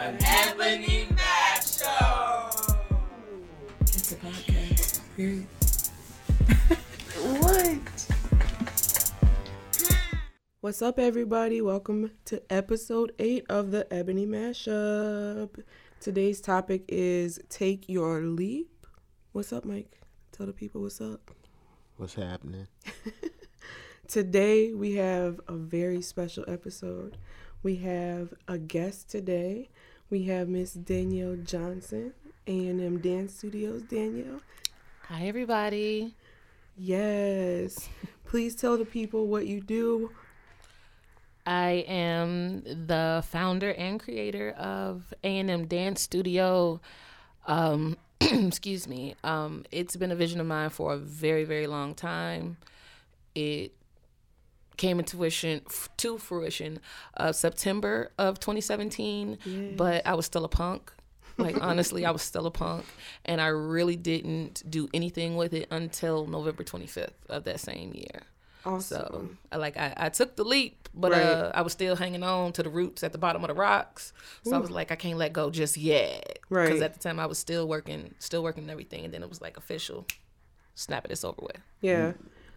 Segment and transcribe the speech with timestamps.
[0.00, 2.78] An Ebony Mashup.
[3.80, 5.00] It's a podcast.
[5.16, 5.44] Period.
[7.40, 8.06] What?
[10.60, 11.60] What's up, everybody?
[11.60, 15.60] Welcome to episode eight of the Ebony Mashup.
[15.98, 18.86] Today's topic is Take Your Leap.
[19.32, 20.00] What's up, Mike?
[20.30, 21.32] Tell the people what's up.
[21.96, 22.68] What's happening?
[24.06, 27.16] Today, we have a very special episode.
[27.62, 29.68] We have a guest today.
[30.10, 32.14] We have Miss Danielle Johnson,
[32.46, 33.82] A&M Dance Studios.
[33.82, 34.40] Danielle,
[35.08, 36.14] Hi, everybody.
[36.76, 37.88] yes.
[38.24, 40.10] Please tell the people what you do.
[41.46, 46.80] I am the founder and creator of A&M Dance Studio.
[47.46, 49.14] Um, excuse me.
[49.24, 52.58] Um, it's been a vision of mine for a very, very long time.
[53.34, 53.72] It
[54.78, 55.60] came into fruition
[55.98, 56.80] to fruition
[57.18, 60.90] uh, September of 2017, but I was still a punk.
[61.36, 62.86] Like honestly, I was still a punk,
[63.26, 68.22] and I really didn't do anything with it until November 25th of that same year.
[68.64, 69.38] Awesome.
[69.52, 71.22] So like I, I took the leap, but Right.
[71.22, 74.12] uh, I was still hanging on to the roots at the bottom of the rocks.
[74.42, 76.40] So I was like, I can't let go just yet.
[76.50, 76.66] Right.
[76.66, 79.28] Because at the time I was still working, still working and everything, and then it
[79.28, 80.06] was like official.
[80.74, 81.58] Snap it, it's over with.
[81.80, 82.12] Yeah.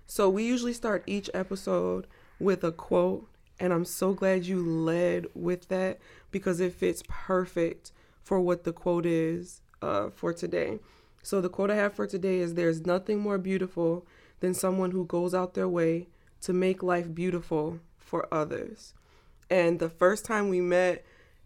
[0.05, 2.07] So we usually start each episode
[2.39, 3.27] with a quote,
[3.59, 5.99] and I'm so glad you led with that
[6.31, 7.91] because it fits perfect
[8.23, 10.80] for what the quote is uh, for today.
[11.23, 14.05] So the quote I have for today is There's nothing more beautiful
[14.39, 16.08] than someone who goes out their way
[16.41, 18.93] to make life beautiful for others.
[19.49, 21.05] And the first time we met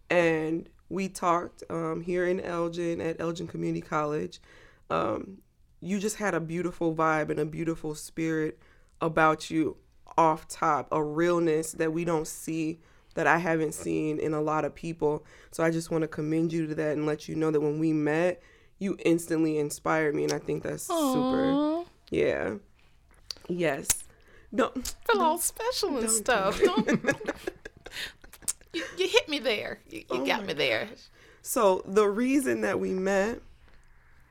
[0.10, 4.40] and we talked um, here in Elgin at Elgin Community College,
[4.90, 5.40] um,
[5.82, 8.58] you just had a beautiful vibe and a beautiful spirit
[9.02, 9.78] about you
[10.18, 12.80] off top, a realness that we don't see
[13.16, 15.26] that I haven't seen in a lot of people.
[15.52, 17.80] So I just want to commend you to that and let you know that when
[17.80, 18.42] we met,
[18.80, 21.84] you instantly inspired me and I think that's super.
[22.10, 22.56] Yeah.
[23.48, 23.88] Yes.
[24.52, 24.70] No.
[25.10, 26.60] Feel all special and don't stuff.
[26.60, 26.88] Don't-
[28.74, 29.80] you, you hit me there.
[29.90, 30.90] You, you Oh got me there.
[31.42, 33.40] So the reason that we met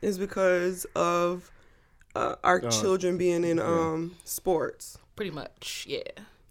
[0.05, 1.51] is because of
[2.15, 4.99] uh, our Oh, children being in um sports.
[5.17, 6.03] Pretty much, yeah.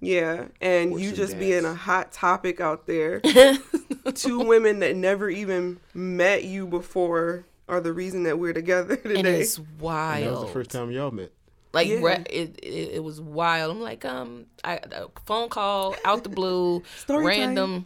[0.02, 3.22] Yeah, and Sports you and just being a hot topic out there.
[4.16, 9.19] Two women that never even met you before are the reason that we're together today.
[9.19, 10.25] And it's And wild.
[10.25, 11.31] that was the first time y'all met.
[11.72, 12.00] Like Yeah.
[12.02, 13.72] re- it, it, it was wild.
[13.72, 17.86] I'm like, um, I a phone call out the blue, random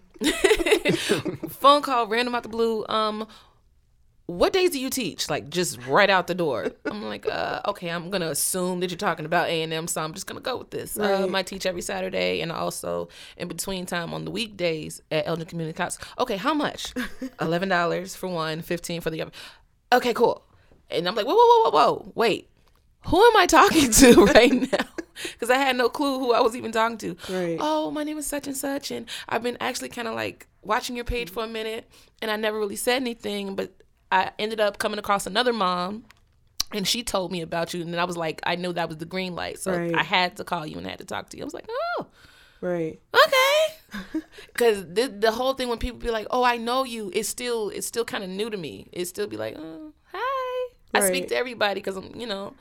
[1.50, 2.86] phone call, random out the blue.
[2.88, 3.28] Um,
[4.28, 5.30] what days do you teach?
[5.30, 6.68] Like just right out the door.
[6.86, 10.02] I'm like, uh, okay, I'm gonna assume that you're talking about A and M, so
[10.02, 10.98] I'm just gonna go with this.
[10.98, 11.14] Right.
[11.14, 15.46] Um, I teach every Saturday and also in between time on the weekdays at Elgin
[15.46, 15.96] Community College.
[16.20, 16.94] Okay, how much?
[17.42, 19.32] Eleven dollars for one, fifteen for the other.
[19.92, 20.44] Okay, cool.
[20.90, 22.50] And I'm like, whoa, whoa, whoa, whoa, whoa, wait
[23.08, 24.86] who am I talking to right now?
[25.34, 27.16] Because I had no clue who I was even talking to.
[27.30, 27.58] Right.
[27.60, 30.96] Oh, my name is such and such, and I've been actually kind of like watching
[30.96, 31.90] your page for a minute,
[32.22, 33.72] and I never really said anything, but
[34.12, 36.06] I ended up coming across another mom.
[36.74, 38.98] And she told me about you, and then I was like, I knew that was
[38.98, 39.96] the green light, so Right.
[39.96, 41.44] I had to call you and I had to talk to you.
[41.44, 42.08] I was like, oh,
[42.60, 43.00] right.
[43.16, 47.30] okay because the, the whole thing when people be like oh i know you it's
[47.30, 51.00] still it's still kind of new to me it still be like oh, hi i
[51.08, 52.54] speak to everybody because i'm you know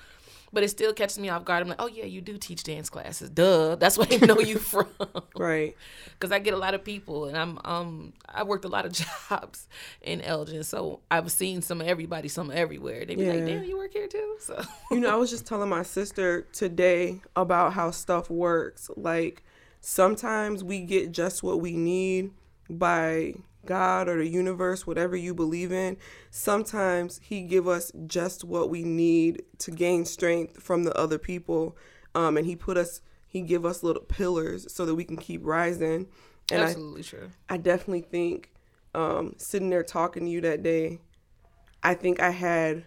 [0.57, 1.61] but it still catches me off guard.
[1.63, 3.29] I'm like oh yeah you do teach dance classes.
[3.29, 3.77] Duh.
[3.77, 4.87] That's where i know you from.
[5.37, 5.77] Right.
[6.15, 8.93] because i get a lot of people and i'm um i worked a lot of
[9.29, 9.69] jobs
[10.01, 13.05] in elgin so i've seen some of everybody some everywhere.
[13.05, 13.33] They be Yeah.
[13.35, 14.37] like damn you work here too?
[14.41, 14.63] So.
[14.91, 18.91] You know, I was just telling my sister today about how stuff works.
[18.97, 19.43] Like
[19.83, 22.31] sometimes we get just what we need
[22.71, 23.35] by
[23.67, 25.97] God or the universe, whatever you believe in.
[26.31, 31.77] Sometimes he give us just what we need to gain strength from the other people.
[32.15, 35.45] Um, and he put us he give us little pillars so that we can keep
[35.45, 36.07] rising.
[36.51, 38.53] And I, absolutely true I definitely think
[38.95, 41.01] um, sitting there talking to you that day,
[41.83, 42.85] I think I had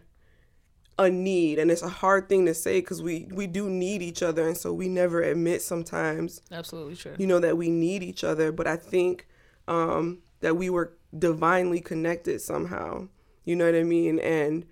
[0.98, 4.22] a need, and it's a hard thing to say because we we do need each
[4.22, 8.24] other, and so we never admit sometimes, absolutely true you know, that we need each
[8.24, 8.52] other.
[8.52, 9.28] But I think
[9.68, 13.08] um, that we were divinely connected somehow.
[13.46, 14.20] You know what I mean?
[14.20, 14.66] And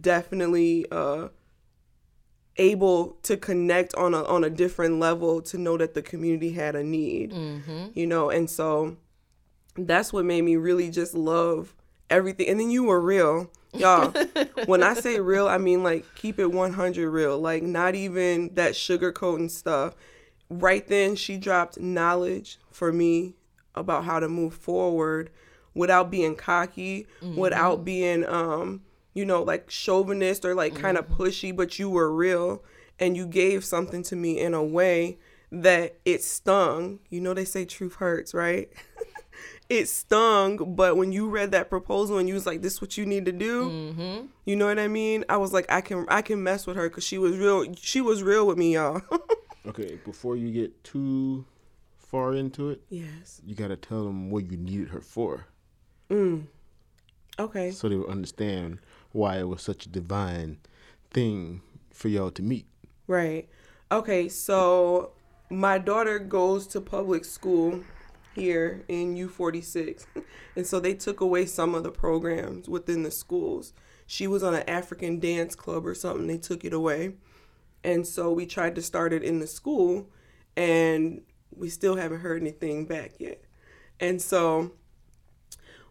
[0.00, 1.28] definitely uh,
[2.56, 6.74] able to connect on a on a different level to know that the community had
[6.74, 7.32] a need.
[7.94, 8.96] You know, and so
[9.76, 11.74] that's what made me really just love
[12.10, 12.48] everything.
[12.48, 13.50] And then you were real.
[13.74, 14.12] Y'all,
[14.66, 17.38] when I say real, I mean like keep it 100 real.
[17.38, 19.94] Like not even that sugarcoating stuff.
[20.50, 23.34] Right then, she dropped knowledge for me
[23.78, 25.30] about how to move forward
[25.74, 27.36] without being cocky, mm-hmm.
[27.36, 28.82] without being um,
[29.14, 31.22] you know, like chauvinist or like kind of mm-hmm.
[31.22, 32.62] pushy, but you were real
[33.00, 35.18] and you gave something to me in a way
[35.50, 37.00] that it stung.
[37.10, 38.70] You know they say truth hurts, right?
[39.68, 42.96] it stung, but when you read that proposal and you was like, "This is what
[42.96, 44.26] you need to do," mm-hmm.
[44.44, 45.24] you know what I mean?
[45.28, 47.74] I was like, I can I can mess with her because she was real.
[47.74, 49.02] She was real with me, y'all.
[49.66, 51.44] Okay, before you get too
[52.10, 53.40] far into it, yes.
[53.44, 55.46] you gotta tell them what you needed her for,
[56.10, 56.44] mm.
[57.38, 57.70] Okay.
[57.70, 58.78] so they would understand
[59.12, 60.58] why it was such a divine
[61.10, 61.62] thing
[61.92, 62.66] for y'all to meet.
[63.06, 63.48] Right.
[63.90, 65.12] Okay, so
[65.50, 67.82] my daughter goes to public school
[68.34, 70.06] here in U46.
[70.56, 73.72] And so they took away some of the programs within the schools.
[74.06, 76.26] She was on an African dance club or something.
[76.26, 77.14] They took it away.
[77.84, 80.08] And so we tried to start it in the school
[80.56, 81.22] and
[81.58, 83.42] we still haven't heard anything back yet.
[84.00, 84.72] And so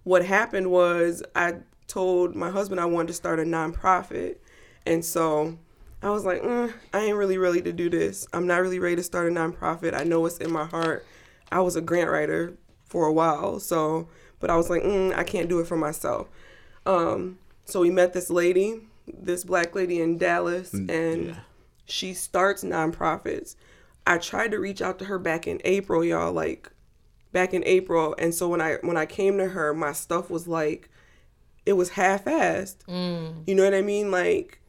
[0.03, 1.55] what happened was I
[1.87, 4.37] told my husband I wanted to start a nonprofit.
[4.85, 5.57] And so
[6.01, 8.27] I was like, mm, I ain't really ready to do this.
[8.33, 9.99] I'm not really ready to start a nonprofit.
[9.99, 11.05] I know it's in my heart.
[11.51, 12.53] I was a grant writer
[12.85, 13.59] for a while.
[13.59, 14.07] So,
[14.39, 16.29] but I was like, mm, I can't do it for myself.
[16.85, 21.35] Um, so we met this lady, this black lady in Dallas, and yeah.
[21.85, 23.55] she starts nonprofits.
[24.07, 26.71] I tried to reach out to her back in April, y'all, like
[27.31, 28.15] back in April.
[28.17, 30.89] And so when I when I came to her, my stuff was like
[31.65, 32.77] it was half-assed.
[32.87, 33.43] Mm.
[33.45, 34.09] You know what I mean?
[34.09, 34.61] Like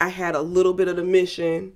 [0.00, 1.74] I had a little bit of the mission,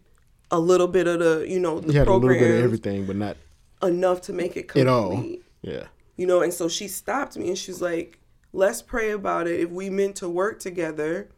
[0.50, 3.06] a little bit of the, you know, the You had a little bit of everything,
[3.06, 3.36] but not
[3.82, 5.24] enough to make it complete at all.
[5.62, 5.84] Yeah.
[6.16, 8.18] you know and so she stopped me and she's like
[8.52, 11.30] let's pray about it if we meant to work together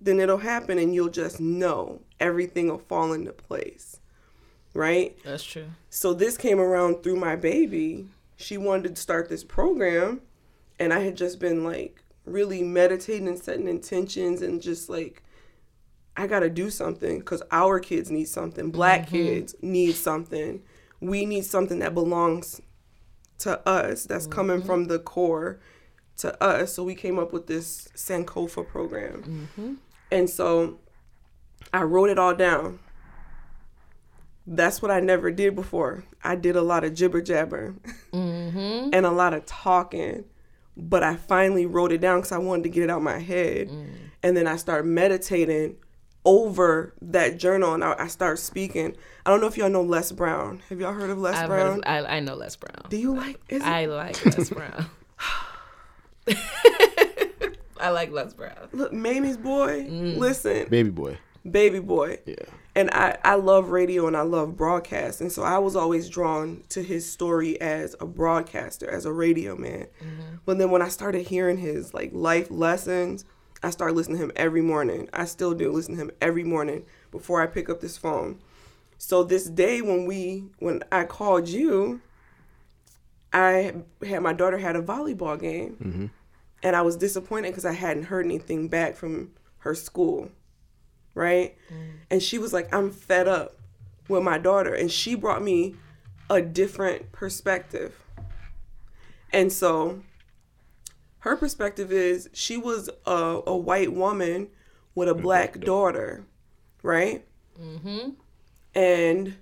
[0.00, 3.97] then it'll happen and you'll just know everything will fall into place
[4.78, 5.18] right?
[5.24, 5.66] That's true.
[5.90, 8.06] so this came around through my baby.
[8.36, 10.22] She wanted to start this program
[10.78, 15.22] and i had just been like really meditating and setting intentions and just like
[16.16, 18.70] i gotta do something because our kids need something.
[18.70, 19.16] Black mm-hmm.
[19.16, 20.62] kids need something.
[21.00, 22.60] We need something that belongs
[23.38, 24.66] to us that's coming mm-hmm.
[24.66, 25.60] from the core
[26.16, 26.74] to us.
[26.74, 29.48] So we came up with this sankofa program.
[29.56, 29.74] Mm-hmm.
[30.10, 30.78] And so
[31.72, 32.78] i wrote it all down
[34.50, 36.04] that's what I never did before.
[36.24, 37.74] I did a lot of jibber jabber
[38.12, 38.90] mm-hmm.
[38.92, 40.24] and a lot of talking,
[40.76, 43.68] but I finally wrote it down because I wanted to get it out my head.
[43.68, 43.88] Mm.
[44.22, 45.76] And then I started meditating
[46.24, 48.96] over that journal and I, I started speaking.
[49.26, 50.62] I don't know if y'all know Les Brown.
[50.70, 51.78] Have y'all heard of Les I've Brown?
[51.78, 52.86] of, I, I know Les Brown.
[52.88, 53.38] Do you like?
[53.48, 54.86] Is it- I like Les Brown.
[57.80, 58.68] I like Les Brown.
[58.72, 59.84] look, Mamie's boy.
[59.84, 60.16] Mm.
[60.16, 61.18] Listen, Baby boy.
[61.48, 62.18] baby boy.
[62.26, 62.34] Yeah.
[62.78, 65.20] And I, I love radio and I love broadcast.
[65.20, 69.56] And so I was always drawn to his story as a broadcaster, as a radio
[69.56, 69.88] man.
[70.00, 70.36] Mm-hmm.
[70.46, 73.24] But then when I started hearing his like life lessons,
[73.64, 75.08] I started listening to him every morning.
[75.12, 78.38] I still do listen to him every morning before I pick up this phone.
[78.96, 82.00] So this day when we when I called you,
[83.32, 83.74] I
[84.06, 85.76] had my daughter had a volleyball game.
[85.82, 86.06] Mm-hmm.
[86.62, 90.30] And I was disappointed because I hadn't heard anything back from her school
[91.18, 91.56] right?
[92.10, 93.56] And she was like, I'm fed up
[94.08, 94.72] with my daughter.
[94.72, 95.74] And she brought me
[96.30, 98.02] a different perspective.
[99.32, 100.02] And so
[101.20, 104.48] her perspective is she was a, a white woman
[104.94, 106.24] with a black daughter,
[106.82, 107.26] right?
[107.60, 108.10] Mm-hmm.
[108.74, 109.36] And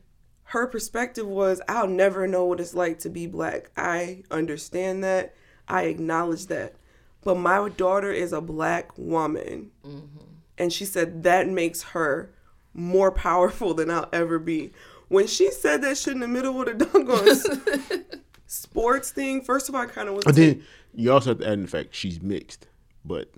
[0.45, 3.71] her perspective was, I'll never know what it's like to be black.
[3.77, 5.35] I understand that.
[5.69, 6.77] I acknowledge that.
[7.23, 9.73] But my daughter is a black woman.
[10.59, 12.31] And she said that makes her
[12.73, 14.73] more powerful than I'll ever be.
[15.09, 18.05] When she said that shit in the middle of the doggone
[18.47, 20.25] sports thing, first of all, I kind of was.
[20.25, 20.63] But then
[20.95, 22.67] you also have to add in the fact she's mixed,
[23.05, 23.31] but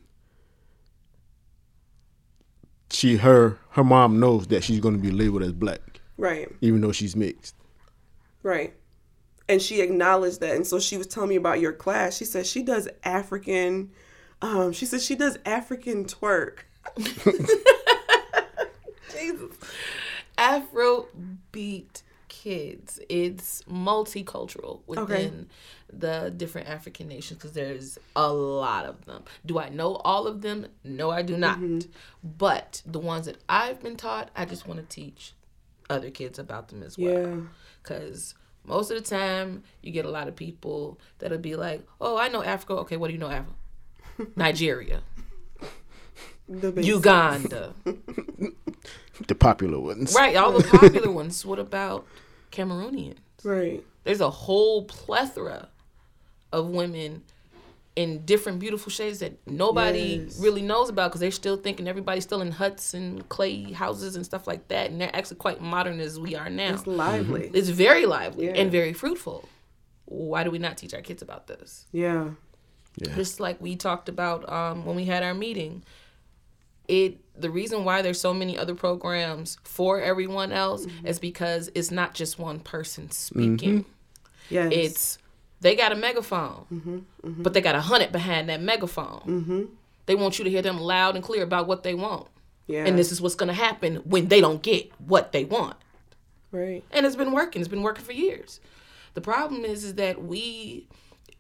[2.91, 6.81] she her her mom knows that she's going to be labeled as black, right, even
[6.81, 7.55] though she's mixed.
[8.43, 8.75] right.
[9.51, 10.57] And she acknowledged that.
[10.57, 12.19] And so she was telling me about your class.
[12.19, 13.91] She said she does African,
[14.43, 16.65] um, she said she does African twerk.
[19.13, 19.57] Jesus.
[20.37, 21.07] Afro
[21.53, 23.01] beat kids.
[23.09, 25.49] It's multicultural within
[25.93, 29.25] the different African nations because there's a lot of them.
[29.45, 30.67] Do I know all of them?
[30.85, 31.59] No, I do not.
[31.59, 31.91] Mm-hmm.
[32.23, 35.33] But the ones that I've been taught, I just want to teach
[35.91, 37.13] other kids about them as well.
[37.13, 37.37] Yeah.
[37.83, 42.17] Because most of the time, you get a lot of people that'll be like, oh,
[42.19, 42.75] I know Africa.
[42.75, 43.55] Okay, what do you know Africa?
[44.37, 45.01] Nigeria.
[46.49, 47.75] Uganda.
[49.27, 50.15] The popular ones.
[50.17, 51.45] Right, all the popular ones.
[51.45, 52.07] What about
[52.53, 53.17] Cameroonians?
[53.43, 53.85] Right.
[54.05, 55.69] There's a whole plethora
[56.53, 57.25] of women
[57.97, 60.39] in different beautiful shades that nobody Yes.
[60.41, 64.25] really knows about because they're still thinking everybody's still in huts and clay houses and
[64.25, 66.75] stuff like that, and they're actually quite modern as we are now.
[66.75, 67.51] It's lively.
[67.53, 68.53] It's very lively Yeah.
[68.53, 69.49] and very fruitful.
[70.05, 71.87] Why do we not teach our kids about this?
[71.91, 72.31] Yeah.
[72.99, 73.17] Yeah.
[73.17, 75.83] Just like we talked about um, when we had our meeting.
[76.89, 81.07] It the reason why there's so many other programs for everyone else mm-hmm.
[81.07, 83.85] is because it's not just one person speaking.
[83.85, 83.91] Mm-hmm.
[84.51, 84.73] Yes.
[84.73, 85.19] It's
[85.61, 87.43] they got a megaphone, mm-hmm.
[87.43, 89.21] but they got a hundred behind that megaphone.
[89.27, 89.65] Mm-hmm.
[90.07, 92.29] They want you to hear them loud and clear about what they want,
[92.67, 92.87] yeah.
[92.87, 95.77] and this is what's going to happen when they don't get what they want.
[96.51, 96.83] right.
[96.91, 97.61] And it's been working.
[97.61, 98.61] It's been working for years.
[99.15, 100.87] The problem is, is that we,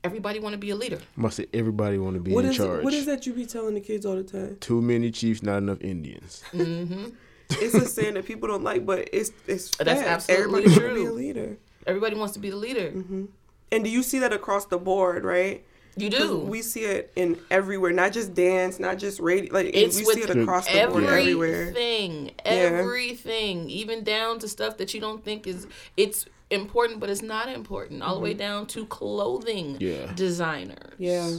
[0.08, 0.98] everybody want to be a leader.
[1.16, 2.82] Must say everybody want to be What in is charge.
[2.84, 4.56] what is that you be telling the kids all the time?
[4.60, 6.42] Too many chiefs, not enough Indians.
[6.52, 7.06] Mm-hmm.
[7.50, 10.06] It's a saying that people don't like, but it's it's That's fact.
[10.30, 11.56] absolutely Everybody should be a leader.
[11.86, 12.90] Everybody wants to be the leader.
[12.90, 13.24] Mm-hmm.
[13.72, 15.64] And do you see that across the board, right?
[15.96, 16.38] You do.
[16.38, 19.52] We see it in everywhere, not just dance, not just radio.
[19.52, 21.62] Like It's we see it across the board everywhere.
[21.62, 27.22] everything, everything, even down to stuff that you don't think is it's important, but it's
[27.22, 28.02] not important.
[28.02, 28.38] All the way mm-hmm.
[28.38, 30.12] down to clothing Yeah.
[30.14, 30.94] designers.
[30.98, 31.30] Yeah,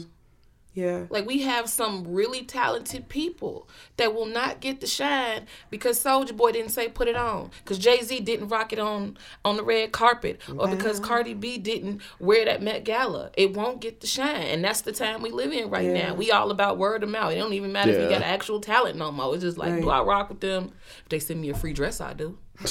[0.76, 6.02] yeah, Like we have some really talented people that will not get the shine because
[6.02, 9.58] Soulja Boy didn't say put it on, because Jay Z didn't rock it on on
[9.58, 13.32] the red carpet, or because Cardi B didn't wear that Met Gala.
[13.36, 16.10] It won't get the shine, and that's the time we live in right Yeah.
[16.10, 16.14] now.
[16.14, 17.34] We all about word of mouth.
[17.34, 19.34] It don't even matter if you got actual talent no more.
[19.34, 19.82] It's just like, Right.
[19.82, 20.72] do I rock with them?
[21.04, 22.38] If they send me a free dress, I do.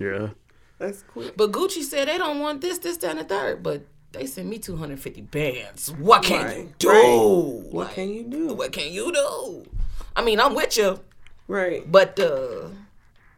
[0.00, 0.28] Yeah.
[0.78, 1.30] That's cool.
[1.36, 3.82] But Gucci said they don't want this, this, that, and the third, but.
[4.10, 5.92] They sent me 250 bands.
[5.92, 6.88] What can you do?
[6.88, 7.72] right.
[7.74, 8.54] What Like, can you do?
[8.54, 9.66] what can you do?
[10.16, 10.98] I mean, I'm with you,
[11.46, 12.68] Right, but uh,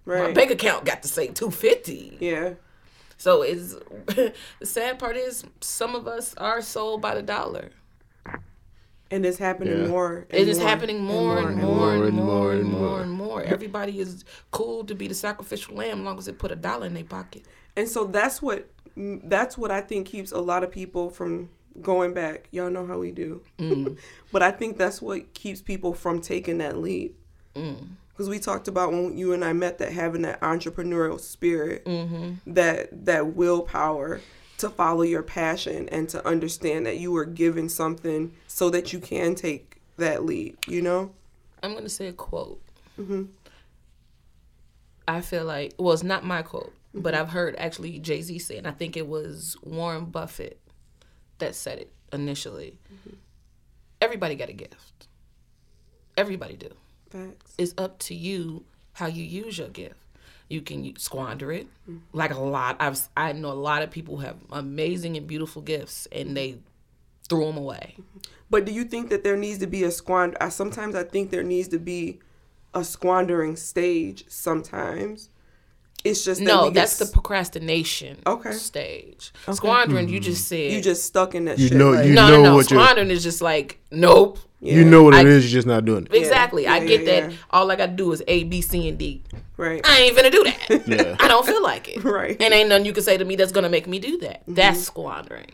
[0.07, 2.19] my bank account got to say 250.
[2.21, 2.51] yeah,
[3.19, 3.75] So it's
[4.07, 4.33] the
[4.63, 7.71] sad part is some of us are sold by the dollar.
[9.11, 9.87] And it's happening Yeah.
[9.89, 10.27] more.
[10.31, 13.27] and It is more happening more and more and more and more and more.
[13.27, 13.43] more.
[13.43, 16.87] Everybody is cool to be the sacrificial lamb as long as they put a dollar
[16.87, 17.43] in their pocket.
[17.77, 21.49] And so that's what that's what I think keeps a lot of people from
[21.81, 22.49] going back.
[22.51, 23.43] Y'all know how we do.
[23.59, 23.97] Mm.
[24.33, 27.17] but I think that's what keeps people from taking that leap.
[27.55, 27.89] Mm.
[28.13, 32.33] Because we talked about when you and I met that having that entrepreneurial spirit, mm-hmm.
[32.53, 34.21] that that willpower
[34.61, 38.99] to follow your passion and to understand that you were given something so that you
[39.01, 40.67] can take that leap.
[40.69, 41.13] You know?
[41.63, 42.63] I'm gonna say a quote.
[42.99, 43.25] Mm-hmm.
[45.09, 47.23] I feel like well, it's not my quote, but mm-hmm.
[47.23, 50.61] I've heard actually Jay Z say, and I think it was Warren Buffett
[51.39, 52.79] that said it initially.
[52.93, 53.17] Mm-hmm.
[54.01, 55.09] Everybody got a gift.
[56.17, 56.71] Everybody do.
[57.11, 57.55] Facts.
[57.59, 59.97] It's up to you how you use your gift.
[60.51, 61.69] You can squander it,
[62.13, 62.77] like a lot.
[62.81, 66.59] I've I know a lot of people who have amazing and beautiful gifts, and they
[67.29, 67.97] threw them away.
[68.51, 70.37] But do you think that there needs to be a squander?
[70.41, 72.19] I, sometimes I think there needs to be
[72.75, 74.25] a squandering stage.
[74.29, 75.31] Sometimes
[76.03, 78.53] it's just that No, we get that's the procrastination Okay.
[78.53, 79.33] stage.
[79.53, 80.69] Squandering, you just mm-hmm.
[80.69, 80.73] said.
[80.73, 81.59] you just stuck in that.
[81.61, 82.55] You shit, know- like- you no, know no, no.
[82.57, 84.39] what you're- Squandering is just like, nope.
[84.63, 86.15] You know what it I- is, you're just not doing it.
[86.15, 86.67] Exactly.
[86.67, 87.31] I yeah, get yeah, that.
[87.33, 87.37] yeah.
[87.51, 89.23] All I got to do is A, B, C, and D.
[89.57, 90.83] right, I ain't gonna do that.
[90.87, 91.17] Yeah.
[91.19, 92.05] I don't feel like it.
[92.05, 92.37] Right.
[92.41, 94.43] And ain't nothing you can say to me that's going to make me do that.
[94.47, 95.53] That's squandering.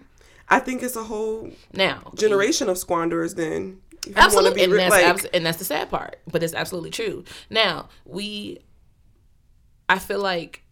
[0.49, 3.35] I think it's a whole Now, generation of squanderers.
[3.35, 6.17] Then If you wanna Absolutely, and re- that's like- abs- and that's the sad part,
[6.31, 7.25] but it's absolutely true.
[7.51, 8.59] Now we,
[9.89, 10.63] I feel like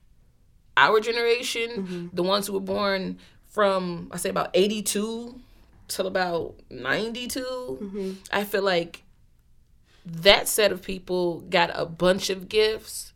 [0.76, 2.06] our generation, Mm-hmm.
[2.12, 5.40] the ones who were born from I say about eighty two
[5.88, 8.10] till about 92 Mm-hmm.
[8.32, 9.02] I feel like
[10.06, 13.12] that set of people got a bunch of gifts,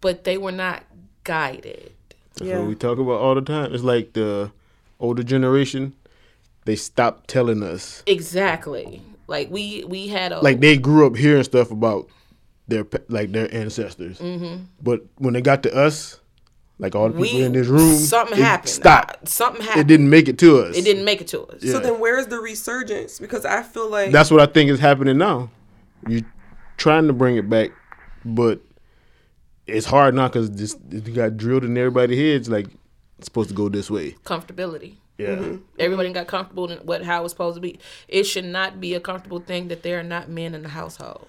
[0.00, 0.84] but they were not
[1.24, 1.92] guided.
[2.34, 2.58] That's Yeah.
[2.60, 3.74] what we talk about all the time.
[3.74, 4.50] It's like the
[4.98, 5.94] older generation,
[6.64, 8.02] they stopped telling us.
[8.06, 9.02] Exactly.
[9.26, 12.08] Like we we had a Like they grew up hearing stuff about
[12.68, 14.64] their like their ancestors, Mm-hmm.
[14.82, 16.20] but when they got to us,
[16.80, 18.70] like all the people we in this room, something it happened.
[18.70, 19.22] Stopped.
[19.22, 19.82] Uh, something happened.
[19.82, 20.76] It didn't make it to us.
[20.76, 21.62] It didn't make it to us.
[21.62, 21.72] Yeah.
[21.72, 23.18] So then, where is the resurgence?
[23.18, 25.50] Because I feel like That's what I think is happening now.
[26.08, 26.22] You're
[26.78, 27.70] trying to bring it back,
[28.24, 28.60] but
[29.66, 32.48] it's hard now because this it got drilled in everybody's heads.
[32.48, 32.66] Like
[33.18, 34.12] it's supposed to go this way.
[34.24, 34.96] Comfortability.
[35.18, 35.36] Yeah.
[35.36, 35.56] Mm-hmm.
[35.78, 37.78] Everybody got comfortable in what how it's supposed to be.
[38.08, 41.26] It should not be a comfortable thing that there are not men in the household.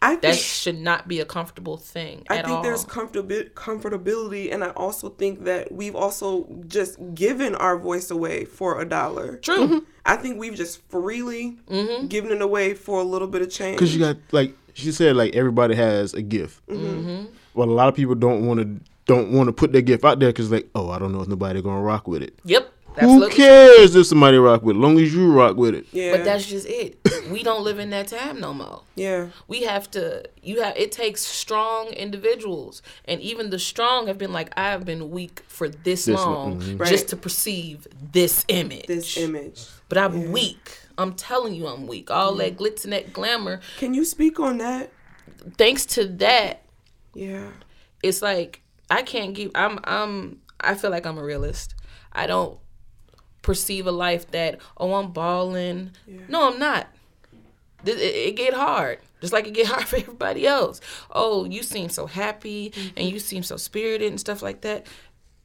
[0.00, 2.62] I That think should not be a comfortable thing I at think all.
[2.62, 8.44] there's comfortabi- comfortability, and I also think that we've also just given our voice away
[8.44, 9.38] for a dollar.
[9.38, 9.84] True.
[10.06, 12.06] I think we've just freely Mm-hmm.
[12.06, 13.76] given it away for a little bit of change.
[13.76, 16.64] Because you got like she said, like everybody has a gift.
[16.68, 17.26] Mm-hmm.
[17.54, 20.20] Well, a lot of people don't want to don't want to put their gift out
[20.20, 22.38] there because like, oh, I don't know if nobody gonna rock with it.
[22.44, 22.72] Yep.
[22.98, 24.78] That's Who cares if somebody rock with it?
[24.78, 25.86] Long as you rock with it.
[25.92, 26.16] Yeah.
[26.16, 26.98] But that's just it.
[27.30, 28.82] we don't live in that time no more.
[28.96, 29.28] yeah.
[29.46, 30.24] We have to.
[30.42, 30.76] You have.
[30.76, 35.42] It takes strong individuals, and even the strong have been like, I have been weak
[35.46, 36.76] for this, This long long, mm-hmm.
[36.78, 36.88] Right.
[36.88, 38.86] just to perceive this image.
[38.86, 39.66] This image.
[39.88, 40.78] But I'm weak.
[40.98, 42.10] I'm telling you, I'm weak.
[42.10, 43.60] All that glitz and that glamour.
[43.78, 44.90] Can you speak on that?
[45.56, 46.62] Thanks to that,
[47.14, 47.48] Yeah.
[48.02, 49.50] it's like I can't give.
[49.54, 49.78] I'm.
[49.84, 50.40] I'm.
[50.60, 51.74] I feel like I'm a realist.
[52.12, 52.58] I don't
[53.48, 55.92] perceive a life that oh I'm balling.
[56.28, 56.88] No, I'm not.
[57.82, 60.82] It, it, it get hard, just like it get hard for everybody else.
[61.10, 63.14] Oh, you seem so happy and mm-hmm.
[63.14, 64.86] you seem so spirited and stuff like that.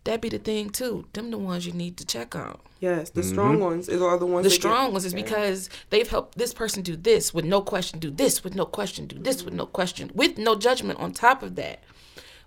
[0.03, 1.05] That be the thing too.
[1.13, 2.59] Them the ones you need to check on.
[2.81, 3.09] Yes.
[3.11, 3.29] The mm-hmm.
[3.29, 4.43] strong ones is are the ones.
[4.43, 7.61] The that get- strong ones is because they've helped this person do this with no
[7.61, 11.13] question, do this with no question, do this with no question, with no judgment on
[11.13, 11.81] top of that.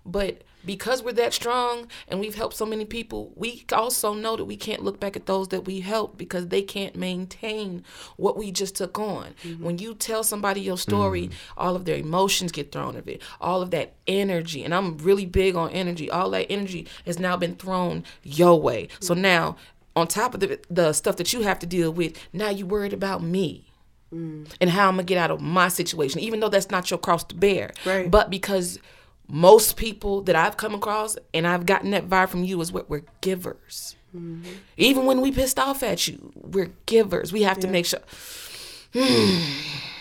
[0.05, 4.45] But because we're that strong and we've helped so many people, we also know that
[4.45, 7.83] we can't look back at those that we helped because they can't maintain
[8.17, 9.33] what we just took on.
[9.43, 9.63] Mm-hmm.
[9.63, 11.33] When you tell somebody your story, mm.
[11.57, 15.25] all of their emotions get thrown of it, all of that energy, and I'm really
[15.25, 18.89] big on energy, all that energy has now been thrown your way.
[18.99, 19.19] So mm.
[19.19, 19.55] now,
[19.95, 22.93] on top of the, the stuff that you have to deal with, now you're worried
[22.93, 23.71] about me
[24.13, 24.47] mm.
[24.59, 27.23] and how I'm gonna get out of my situation, even though that's not your cross
[27.25, 27.71] to bear.
[27.85, 28.11] Right.
[28.11, 28.79] But because
[29.27, 32.89] most people that I've come across and I've gotten that vibe from you is what
[32.89, 33.95] we're givers.
[34.15, 34.51] Mm-hmm.
[34.77, 37.33] Even when we pissed off at you, we're givers.
[37.33, 37.99] We have to make sure.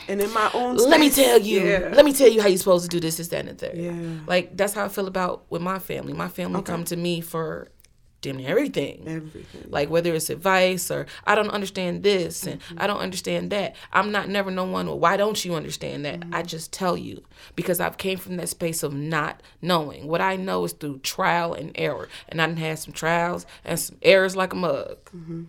[0.09, 0.77] And in my own.
[0.77, 1.61] Let me tell you.
[1.61, 1.93] Yeah.
[1.93, 3.77] Let me tell you how you're supposed to do this, this, that, and the third.
[3.77, 4.21] Yeah.
[4.27, 6.13] Like that's how I feel about with my family.
[6.13, 7.69] My family come to me for
[8.21, 9.05] damn near everything.
[9.07, 9.71] Everything.
[9.71, 12.79] Like whether it's advice or I don't understand this and Mm-hmm.
[12.81, 13.77] I don't understand that.
[13.93, 14.87] I'm not never no one.
[14.87, 16.21] Well, why don't you understand that?
[16.21, 16.35] Mm-hmm.
[16.35, 17.23] I just tell you
[17.55, 20.07] because I've came from that space of not knowing.
[20.07, 23.79] What I know is through trial and error, and I done had some trials and
[23.79, 24.99] some errors like a mug.
[25.15, 25.45] Mm-hmm.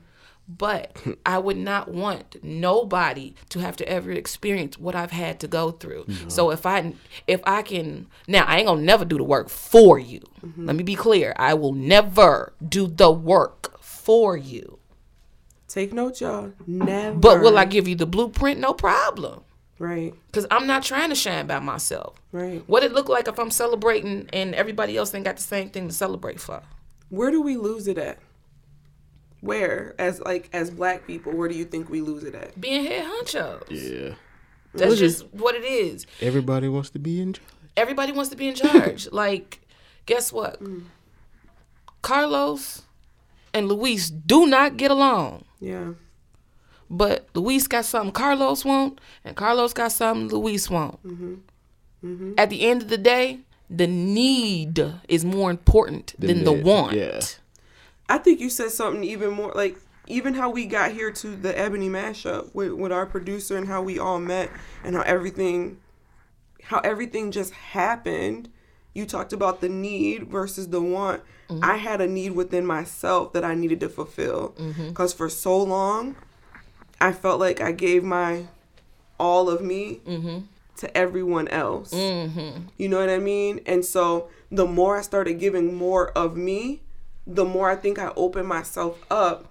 [0.48, 5.48] But I would not want nobody to have to ever experience what I've had to
[5.48, 6.06] go through.
[6.06, 6.30] Mm-hmm.
[6.30, 6.94] So if I
[7.28, 10.22] if I can now I ain't gonna never do the work for you.
[10.46, 10.66] Mm-hmm.
[10.66, 11.34] Let me be clear.
[11.38, 14.80] I will never do the work for you.
[15.68, 16.54] Take note, y'all.
[16.66, 17.18] Never.
[17.18, 18.60] But will I give you the blueprint?
[18.60, 19.44] No problem.
[19.80, 20.14] Right.
[20.32, 22.20] Cause I'm not trying to shine by myself.
[22.32, 22.64] Right.
[22.68, 25.88] What it look like if I'm celebrating and everybody else ain't got the same thing
[25.88, 26.64] to celebrate for?
[27.10, 28.18] Where do we lose it at?
[29.42, 32.60] Where, as like as black people, where do you think we lose it at?
[32.60, 33.66] Being head honchos.
[33.70, 34.16] Yeah.
[34.74, 36.06] That's just what it is.
[36.22, 37.46] Everybody wants to be in charge.
[37.76, 39.08] everybody wants to be in charge.
[39.12, 39.62] like,
[40.06, 40.62] guess what?
[40.62, 40.84] Mm.
[42.02, 42.84] Carlos
[43.54, 45.46] and Luis do not get along.
[45.60, 45.94] Yeah.
[46.90, 51.04] But Luis got something Carlos want, and Carlos got something Luis want.
[51.06, 51.34] Mm-hmm.
[52.06, 52.34] Mm-hmm.
[52.38, 56.64] At the end of the day, the need is more important than, Than the that,
[56.66, 56.94] want.
[56.96, 57.20] yeah.
[58.10, 61.58] I think you said something even more like even how we got here to the
[61.58, 64.50] Ebony mashup with, with our producer and how we all met
[64.84, 65.78] and how everything
[66.64, 68.50] how everything just happened.
[68.94, 71.22] You talked about the need versus the want.
[71.50, 71.64] Mm-hmm.
[71.64, 74.90] I had a need within myself that I needed to fulfill mm-hmm.
[74.90, 76.16] because for so long
[77.00, 78.48] I felt like I gave my
[79.20, 80.40] all of me mm-hmm.
[80.78, 81.94] to everyone else.
[82.78, 83.62] You know what I mean?
[83.66, 86.82] And so the more I started giving more of me,
[87.28, 89.48] the more I think I open myself up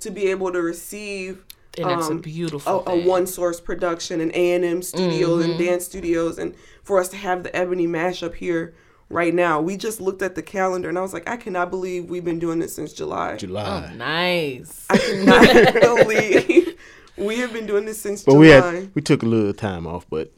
[0.00, 1.44] to be able to receive
[1.78, 5.42] And that's a um, beautiful a, a one source production and A and M studios
[5.44, 5.50] Mm-hmm.
[5.52, 8.74] and dance studios, and for us to have the Ebony mashup here
[9.08, 9.60] right now.
[9.60, 12.38] We just looked at the calendar and I was like, I cannot believe we've been
[12.38, 13.36] doing this since July.
[13.36, 13.88] July.
[13.90, 14.86] Oh, nice.
[14.88, 16.76] I cannot believe
[17.16, 18.40] we have been doing this since but July.
[18.40, 20.32] we had we took a little time off, but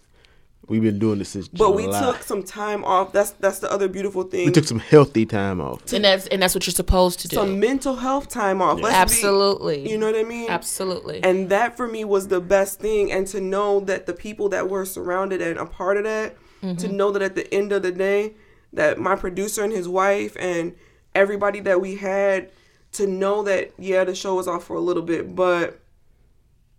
[0.68, 3.12] we've been doing this since but we took some time off.
[3.12, 4.46] That's that's the other beautiful thing.
[4.46, 5.92] we took some healthy time off.
[5.92, 7.36] and that's and that's what you're supposed to do.
[7.36, 8.80] some mental health time off.
[8.80, 9.90] Let's be- Absolutely.
[9.90, 10.50] you know what I mean?
[10.50, 11.22] Absolutely.
[11.22, 13.12] And that for me was the best thing.
[13.12, 16.66] And to know that the people that were surrounded and a part of that, to
[16.66, 16.96] mm-hmm.
[16.96, 18.34] know that at the end of the day,
[18.72, 20.74] that my producer and his wife and
[21.14, 22.50] everybody that we had,
[22.92, 25.81] to know that, yeah, the show was off for a little bit, but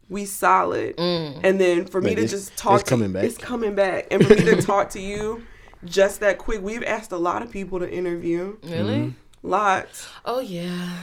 [0.09, 0.99] we solid.
[0.99, 3.23] And then for me Like, to it's- just talk it's to coming back.
[3.23, 4.07] It's coming back.
[4.11, 5.43] And for me to talk to you
[5.85, 8.57] just that quick, we've asked a lot of people to interview.
[8.63, 9.13] really?
[9.45, 10.99] Lots Oh yeah.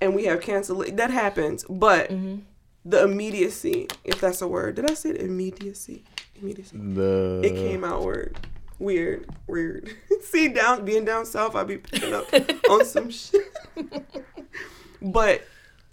[0.00, 2.40] and we have cancel that happens but Mm-hmm.
[2.84, 6.02] the immediacy if that's a word did i say immediacy
[6.42, 8.36] immediacy The it came out word
[8.80, 9.90] weird weird
[10.22, 12.26] see down being down south i be picking up
[12.70, 13.52] on some shit
[15.00, 15.42] but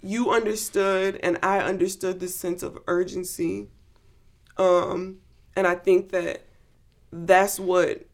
[0.04, 3.68] you understood and i understood the sense of urgency
[4.58, 5.18] um
[5.56, 6.44] and i think that
[7.12, 8.06] that's what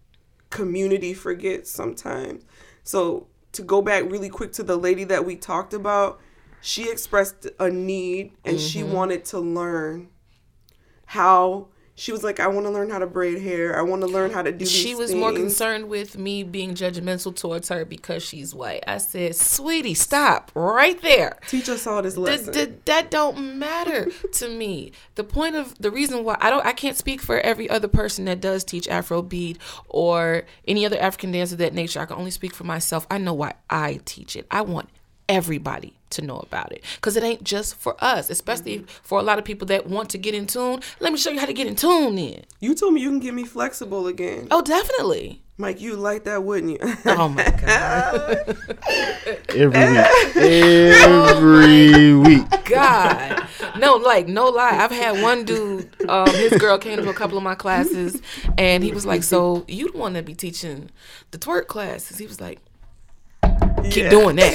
[0.51, 2.45] community forgets sometimes
[2.85, 6.21] so to go back really quick to the lady that we talked about
[6.61, 8.93] she expressed a need and she Mm-hmm.
[8.93, 10.09] wanted to learn
[11.07, 11.69] how
[12.01, 13.79] she was like, I want to learn how to braid hair.
[13.79, 16.75] I want to learn how to do these She was more concerned with me being
[16.75, 18.83] judgmental towards her because she's white.
[18.87, 22.55] I said, "Sweetie, stop right there." Teach us all this Th- lesson.
[22.55, 24.93] th- that don't matter to me.
[25.17, 28.25] The point of the reason why I don't I can't speak for every other person
[28.25, 32.01] that does teach Afrobeat or any other African dance of that nature.
[32.01, 33.07] I can only speak for myself.
[33.11, 34.47] I know why I teach it.
[34.51, 34.89] I want
[35.29, 39.39] everybody to know about it because it ain't just for us, especially for a lot
[39.39, 40.81] of people that want to get in tune.
[41.01, 42.17] Let me show you how to get in tune.
[42.17, 44.49] Then, you told me you can get me flexible again.
[44.51, 45.43] oh, definitely.
[45.57, 46.95] Mike, you like that, wouldn't you?
[47.07, 48.57] Oh my god.
[49.51, 50.07] Every week.
[50.37, 52.65] Every week.
[52.65, 53.47] God.
[53.77, 54.79] No, like no lie.
[54.81, 58.23] I've had one dude, um, his girl came to a couple of my classes
[58.57, 60.91] and he was like, So you the one that be teaching
[61.31, 62.17] the twerk classes.
[62.19, 62.59] He was like,
[63.91, 64.11] Keep Yeah.
[64.11, 64.55] doing that.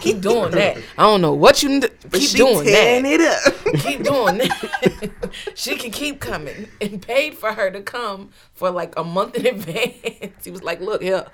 [0.00, 0.78] Keep doing that.
[0.98, 1.80] I don't know what you n-
[2.12, 3.04] keep doing that.
[3.04, 3.80] it up.
[3.80, 5.12] Keep doing that.
[5.54, 9.46] she can keep coming and paid for her to come for like a month in
[9.54, 10.44] advance.
[10.44, 11.26] He was like, Look here,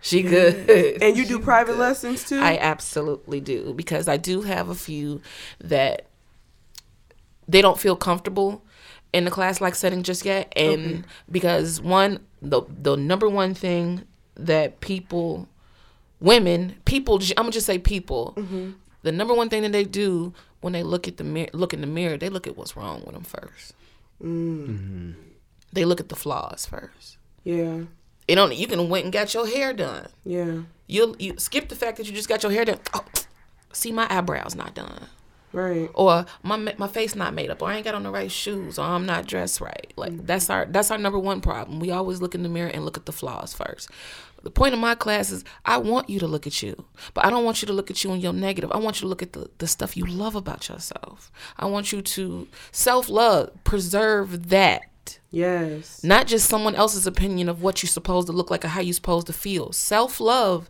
[0.00, 0.30] she mm-hmm.
[0.30, 1.02] good.
[1.02, 2.38] and you do private lessons too?
[2.40, 5.20] I absolutely do because I do have a few
[5.60, 6.06] that
[7.48, 8.64] they don't feel comfortable
[9.12, 14.02] in the class like setting just yet and because one the the number one thing
[14.36, 15.48] that people
[16.22, 18.34] women people I'm gonna just say people.
[18.36, 18.70] Mm-hmm.
[19.02, 21.80] The number one thing that they do when they look at the mirror look in
[21.80, 23.74] the mirror they look at what's wrong with them first.
[24.22, 24.68] Mm.
[24.68, 25.10] Mm-hmm.
[25.72, 27.16] They look at the flaws first.
[27.44, 27.82] Yeah.
[28.28, 30.08] you don't you can went and got your hair done.
[30.24, 30.62] Yeah.
[30.86, 32.78] you you skip the fact that you just got your hair done.
[32.94, 33.04] Oh,
[33.72, 35.06] see my eyebrows not done,
[35.52, 35.90] Right.
[35.94, 38.78] or my my face not made up, or I ain't got on the right shoes,
[38.78, 39.92] or I'm not dressed right.
[39.96, 40.26] Like mm.
[40.26, 41.80] that's our that's our number one problem.
[41.80, 43.90] We always look in the mirror and look at the flaws first.
[44.42, 46.84] The point of my class is I want you to look at you,
[47.14, 48.72] but I don't want you to look at you in your negative.
[48.72, 51.30] I want you to look at the, the stuff you love about yourself.
[51.56, 54.82] I want you to self love, preserve that
[55.30, 56.04] Yes.
[56.04, 58.92] not just someone else's opinion of what you're supposed to look like or how you're
[58.92, 59.72] supposed to feel.
[59.72, 60.68] Self love,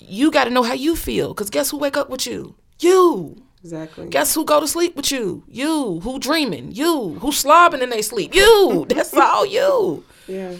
[0.00, 1.34] you got to know how you feel.
[1.34, 2.54] Because guess who wake up with you?
[2.78, 3.45] You.
[3.66, 4.06] Exactly.
[4.06, 5.42] Guess who go to sleep with you?
[5.48, 5.98] You.
[6.04, 6.70] Who dreaming?
[6.70, 7.14] You.
[7.14, 8.32] Who slobbing in they sleep?
[8.32, 8.86] You.
[8.88, 10.04] That's all you.
[10.28, 10.54] yeah.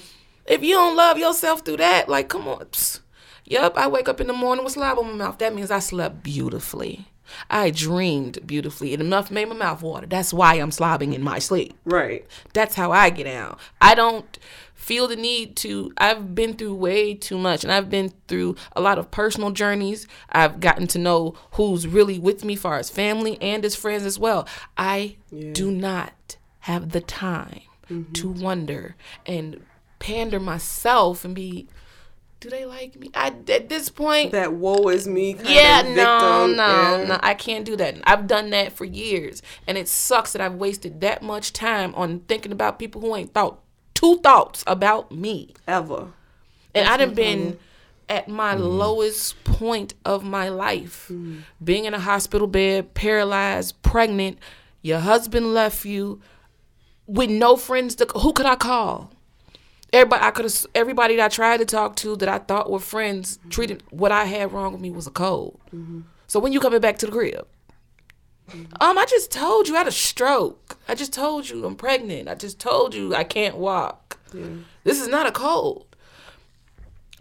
[0.45, 2.65] If you don't love yourself through that, like, come on.
[2.67, 3.01] Psst.
[3.45, 5.39] Yup, I wake up in the morning with slob on my mouth.
[5.39, 7.07] That means I slept beautifully.
[7.49, 8.93] I dreamed beautifully.
[8.93, 10.07] And enough made my mouth water.
[10.07, 11.77] That's why I'm slobbing in my sleep.
[11.85, 12.27] Right.
[12.55, 13.61] That's how I get out.
[13.81, 14.37] I don't
[14.87, 18.81] feel the need to I've been through way too much and I've been through a
[18.81, 20.07] lot of personal journeys.
[20.31, 24.17] I've gotten to know who's really with me far as family and as friends as
[24.17, 24.47] well.
[24.79, 25.17] I
[25.53, 28.13] do not have the time mm-hmm.
[28.13, 28.95] to wonder
[29.27, 29.61] and
[29.99, 31.67] pander myself and be
[32.39, 33.11] do they like me?
[33.13, 37.05] I at this point That woe is me kind yeah, no, no, yeah.
[37.09, 37.19] no.
[37.25, 37.97] I can't do that.
[38.05, 42.21] I've done that for years, and it sucks that I've wasted that much time on
[42.29, 43.63] thinking about people who ain't thought
[43.97, 45.55] two thoughts about me.
[45.67, 46.13] Ever.
[46.75, 47.59] And I'd have been
[48.09, 48.63] at my mm-hmm.
[48.63, 51.11] lowest point of my life,
[51.65, 54.39] being in a hospital bed, paralyzed, pregnant.
[54.83, 56.21] Your husband left you
[57.07, 57.97] with no friends.
[57.97, 59.11] To, who could I call?
[59.93, 60.67] Everybody I could have.
[60.75, 64.27] Everybody that I tried to talk to that I thought were friends treated what I
[64.27, 65.59] had wrong with me was a cold.
[66.27, 67.47] So when you coming back to the crib?
[68.81, 70.79] Um, I just told you I had a stroke.
[70.89, 72.29] I just told you I'm pregnant.
[72.29, 74.19] I just told you I can't walk.
[74.85, 75.87] This is not a cold.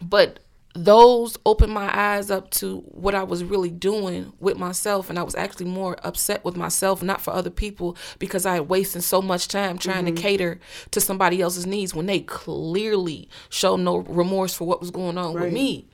[0.02, 0.40] But
[0.78, 5.10] those opened my eyes up to what I was really doing with myself.
[5.10, 8.68] And I was actually more upset with myself, not for other people, because I had
[8.70, 10.60] wasted so much time trying to cater
[10.92, 15.34] to somebody else's needs when they clearly showed no remorse for what was going on
[15.34, 15.54] with Right.
[15.54, 15.88] me.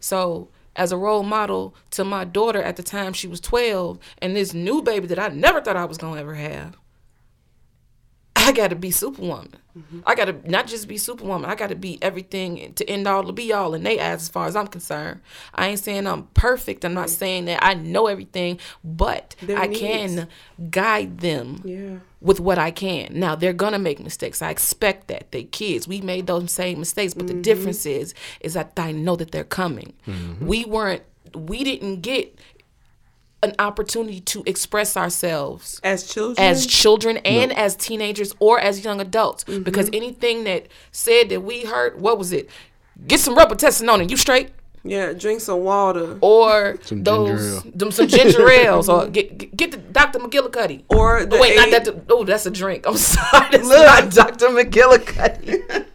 [0.00, 4.34] So, as a role model to my daughter at the time she was 12 and
[4.36, 6.76] this new baby that I never thought I was going to ever have,
[8.36, 9.56] I got to be superwoman.
[9.78, 10.00] Mm-hmm.
[10.04, 11.48] I got to not just be superwoman.
[11.48, 14.28] I got to be everything to end all to be all in they eyes as
[14.28, 15.20] far as I'm concerned.
[15.54, 16.84] I ain't saying I'm perfect.
[16.84, 19.80] I'm not saying that I know everything, but Their I needs.
[19.80, 20.28] can
[20.70, 21.98] guide them Yeah.
[22.24, 23.10] With what I can.
[23.12, 24.42] Now they're gonna make mistakes.
[24.42, 25.30] I expect that.
[25.30, 25.86] They kids.
[25.86, 27.42] We made those same mistakes, but the mm-hmm.
[27.42, 29.92] difference is is that I know that they're coming.
[30.06, 30.46] Mm-hmm.
[30.46, 31.02] We weren't
[31.34, 32.36] we didn't get
[33.42, 36.46] an opportunity to express ourselves As children.
[36.46, 39.62] as children and as teenagers or as young adults mm-hmm.
[39.62, 42.48] because anything that said that we heard what was it
[43.06, 44.48] get some rubber testing on it you straight
[44.84, 45.12] yeah.
[45.12, 46.18] Drink some water.
[46.20, 47.72] or Some ginger those ale.
[47.74, 50.18] them some ginger ales or get get, get the Dr.
[50.20, 52.04] McGillicuddy Or the Oh, wait, not that.
[52.10, 52.86] Oh, that's a drink.
[52.86, 53.48] I'm sorry.
[53.50, 53.86] That's Look.
[53.86, 54.48] not Dr.
[54.48, 55.86] McGillicuddy.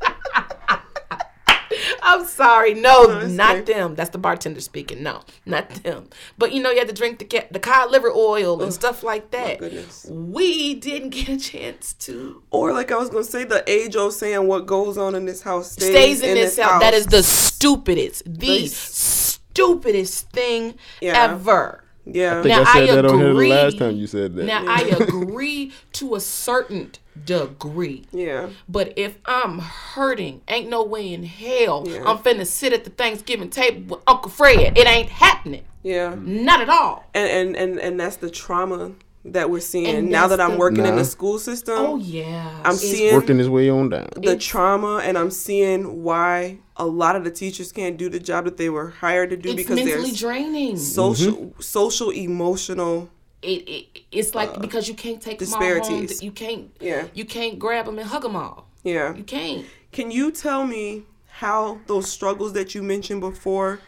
[2.11, 2.73] I'm sorry.
[2.73, 3.95] No, not them.
[3.95, 5.03] That's the bartender speaking.
[5.03, 6.09] No, not them.
[6.37, 9.31] But you know, you had to drink the the cod liver oil and stuff like
[9.31, 9.59] that.
[9.59, 10.05] goodness.
[10.09, 14.13] We didn't get a chance to Or like I was gonna say, the age old
[14.13, 16.81] saying, "What goes on in this house stays, stays in this house.
[16.81, 21.23] That is the stupidest, the The stupidest thing Yeah.
[21.31, 21.83] ever.
[22.15, 22.39] Yeah.
[22.39, 23.49] I think Now, I said I that on here the agree.
[23.49, 24.45] last time you said that.
[24.45, 26.91] Now I agree to a certain
[27.25, 28.05] degree.
[28.11, 28.49] yeah.
[28.67, 32.03] But if I'm hurting, ain't no way in hell Yeah.
[32.05, 34.77] I'm finna sit at the Thanksgiving table with Uncle Fred.
[34.77, 35.63] It ain't happening.
[35.83, 36.15] Yeah.
[36.19, 37.05] Not at all.
[37.13, 38.93] And and and, and that's the trauma
[39.25, 41.75] that we're seeing And now that I'm the- working in the school system.
[41.77, 42.49] Oh yeah.
[42.63, 44.07] I'm It's- seeing Working his way on down.
[44.15, 48.19] the it's- trauma and I'm seeing why a lot of the teachers can't do the
[48.19, 50.77] job that they were hired to do it's because mentally there's draining.
[50.77, 51.61] social mm-hmm.
[51.61, 53.09] social emotional
[53.41, 55.69] it, it it's like uh, because you can't take them all home.
[55.79, 56.23] disparities.
[56.23, 56.71] You can't.
[56.79, 57.07] Yeah.
[57.13, 58.67] You can't grab them and hug them all.
[58.83, 59.15] yeah.
[59.15, 59.65] You can't.
[59.91, 63.79] Can you tell me how those struggles that you mentioned before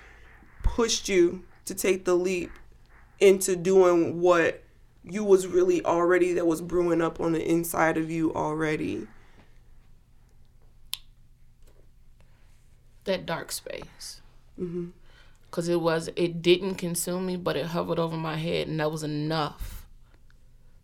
[0.63, 2.51] pushed you to take the leap
[3.19, 4.60] into doing what
[5.03, 9.07] you was really already that was brewing up on the inside of you already?
[13.05, 14.21] That dark space.
[14.59, 14.89] Mm-hmm.
[15.49, 16.09] Cause it was.
[16.15, 19.85] It didn't consume me, but it hovered over my head, and that was enough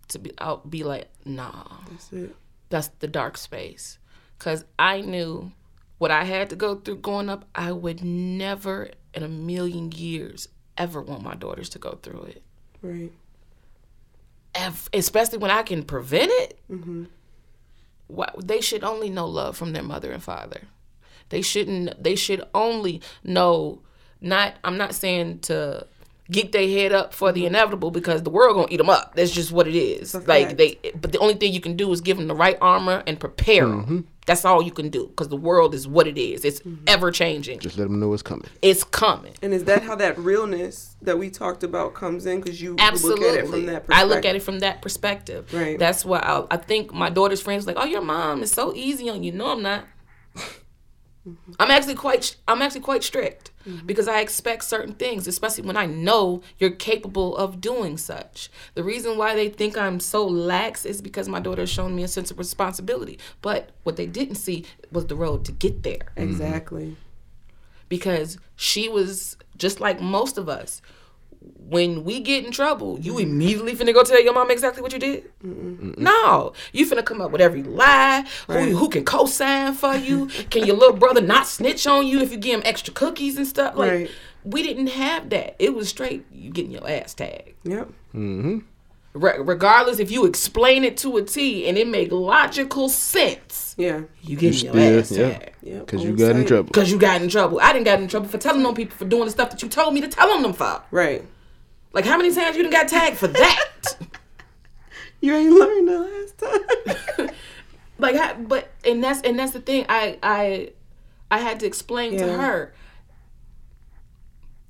[0.10, 0.32] to be.
[0.40, 1.64] I'll be like, nah.
[1.90, 2.36] That's it.
[2.70, 3.98] that's the dark space
[4.38, 5.52] because i knew
[6.00, 10.50] what i had to go through growing up i would never in a million years
[10.78, 12.44] ever want my daughters to go through it
[12.82, 13.12] Right.
[14.58, 17.06] Ev- especially when i can prevent it Mm-hmm.
[18.08, 20.62] Why, they should only know love from their mother and father.
[21.30, 23.82] They shouldn't they should only know
[24.22, 25.86] not i'm not saying to
[26.32, 29.14] get their head up for the inevitable because the world gonna eat them up.
[29.16, 30.16] That's just what it is.
[30.16, 30.58] A like fact.
[30.58, 33.20] they but the only thing you can do is give them the right armor and
[33.20, 36.60] prepare them that's all you can do because the world is what it is it's
[36.60, 36.84] mm-hmm.
[36.86, 38.46] ever changing Just let them know it's coming.
[38.62, 42.42] it's coming And is that how that realness that we talked about comes in?
[42.42, 43.28] Because you look at Absolutely.
[43.28, 43.94] it from that perspective.
[43.96, 45.54] I look at it from that perspective.
[45.54, 45.80] Right.
[45.80, 49.10] That's why I, I think my daughter's friends like, oh, your mom is so easy
[49.10, 49.32] on you.
[49.32, 49.86] No, I'm not.
[50.36, 51.54] Mm-hmm.
[51.60, 53.86] I'm actually quite I'm actually quite strict Mm-hmm.
[53.86, 58.50] because I expect certain things, especially when I know you're capable of doing such.
[58.76, 62.04] The reason why they think I'm so lax is because my daughter has shown me
[62.04, 63.20] a sense of responsibility.
[63.42, 66.96] But what they didn't see was the road to get there Exactly.
[67.90, 70.82] because she was just like most of us.
[71.40, 75.00] When we get in trouble, you immediately finna go tell your mom exactly what you
[75.00, 75.30] did.
[75.44, 78.26] No, you finna come up with every lie.
[78.48, 80.28] Who, who can co-sign for you?
[80.50, 83.46] can your little brother not snitch on you if you give him extra cookies and
[83.46, 83.76] stuff?
[83.76, 84.12] Like Right.
[84.46, 85.58] we didn't have that.
[85.60, 87.54] It was straight you getting your ass tagged.
[87.66, 87.88] Yep.
[88.16, 88.60] Mm-hmm.
[89.18, 94.02] Re- regardless if you explain it to a T and it make logical sense, Yeah.
[94.22, 95.38] you getting your Still, ass yeah.
[95.40, 95.56] tagged.
[95.64, 95.86] Yep.
[95.86, 96.64] Because on you got in trouble.
[96.68, 97.60] Because you got in trouble.
[97.62, 99.70] I didn't got in trouble for telling them people for doing the stuff that you
[99.70, 100.82] told me to tell them them for.
[100.92, 101.24] Right.
[101.94, 103.66] Like how many times you done got tagged for that?
[105.20, 107.30] You ain't learned the last time.
[107.98, 109.86] like, how, but and that's and that's the thing.
[109.90, 110.72] I I
[111.32, 112.74] I had to explain to her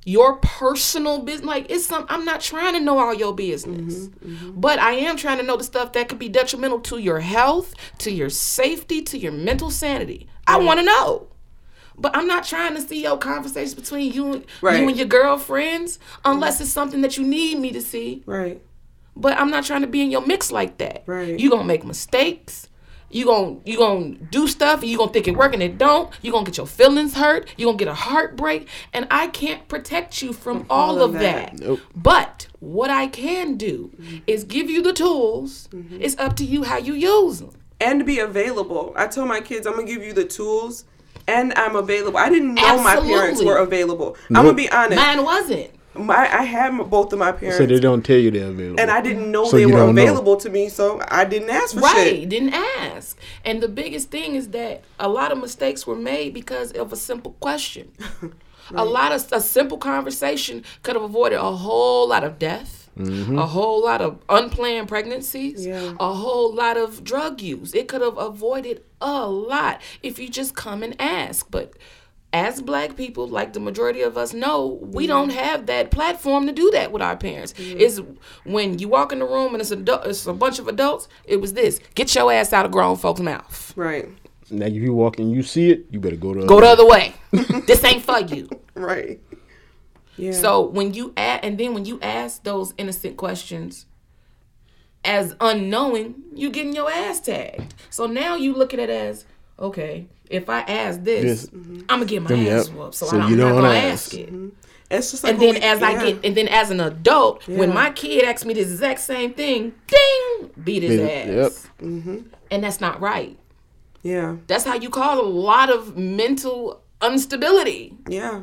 [0.08, 1.46] your personal business.
[1.46, 2.06] Like it's some.
[2.08, 4.60] I'm not trying to know all your business, mm-hmm, mm-hmm.
[4.60, 7.76] but I am trying to know the stuff that could be detrimental to your health,
[8.00, 10.28] to your safety, to your mental sanity.
[10.48, 11.28] I want to know.
[11.98, 14.80] But I'm not trying to see your conversations between you and Right.
[14.80, 18.24] you and your girlfriends unless it's something that you need me to see.
[18.26, 18.62] right.
[19.15, 21.02] But I'm not trying to be in your mix like that.
[21.08, 21.39] Right.
[21.39, 22.66] You gonna make mistakes.
[23.10, 26.10] You gonna you gonna do stuff and you gonna think it working it don't.
[26.22, 27.50] You gonna get your feelings hurt.
[27.58, 31.22] You gonna get a heartbreak, and I can't protect you from all, all of of
[31.22, 31.52] that.
[31.58, 31.60] that.
[31.62, 31.80] Nope.
[31.96, 34.17] But what I can do Mm-hmm.
[34.28, 35.70] is give you the tools.
[36.00, 37.52] It's up to you how you use them.
[37.80, 38.91] and be available.
[38.96, 40.84] I tell my kids I'm gonna give you the tools
[41.28, 42.17] and I'm available.
[42.17, 44.17] I didn't know my parents were available.
[44.30, 44.96] I'm gonna be honest.
[44.98, 45.72] Mine wasn't.
[45.99, 48.79] My I had m- both of my parents So they don't tell you they're available.
[48.79, 50.01] and I didn't know So they were don't know.
[50.01, 52.29] available to me, so I didn't ask for Right, shit.
[52.29, 53.17] didn't ask.
[53.45, 56.95] And the biggest thing is that a lot of mistakes were made because of a
[56.95, 57.91] simple question.
[58.75, 63.38] A lot of a simple conversation could have avoided a whole lot of death, mm-hmm.
[63.39, 65.93] a whole lot of unplanned pregnancies, Yeah.
[65.97, 67.73] a whole lot of drug use.
[67.73, 71.47] It could have avoided a lot if you just come and ask.
[71.49, 71.75] But
[72.38, 75.39] as black people, like the majority of us know, we don't mm-hmm.
[75.39, 77.54] have that platform to do that with our parents.
[77.54, 77.80] Mm-hmm.
[77.80, 78.00] It's
[78.43, 81.41] when you walk in the room and it's, adult, it's a bunch of adults, it
[81.41, 83.73] was this get your ass out of grown folks' mouth.
[83.76, 84.08] Right.
[84.52, 86.86] now if you walk and you see it, you better go to Go the other
[86.86, 87.15] way.
[87.32, 88.50] this ain't for you.
[88.78, 89.19] Right.
[90.17, 90.34] Yeah.
[90.34, 93.88] So when you ask, and then when you ask those innocent questions
[95.04, 97.73] as unknowing, you getting your ass tagged.
[97.89, 99.26] So now you look at it as,
[99.58, 101.49] okay, if I ask this, This-
[101.89, 102.59] I'm gonna get my Then, yep.
[102.59, 104.13] ass whooped, so, So I'm you not don't gonna wanna ask ask.
[104.15, 104.33] it.
[104.89, 107.73] It's just like And then we- as I get, and then as an adult, when
[107.73, 111.27] my kid asks me the exact same thing, ding, beat his Beat ass.
[111.27, 111.51] yep.
[111.81, 112.17] Mm-hmm.
[112.51, 113.37] And that's not right.
[114.01, 117.93] yeah, That's how you cause a lot of mental instability.
[118.07, 118.41] yeah,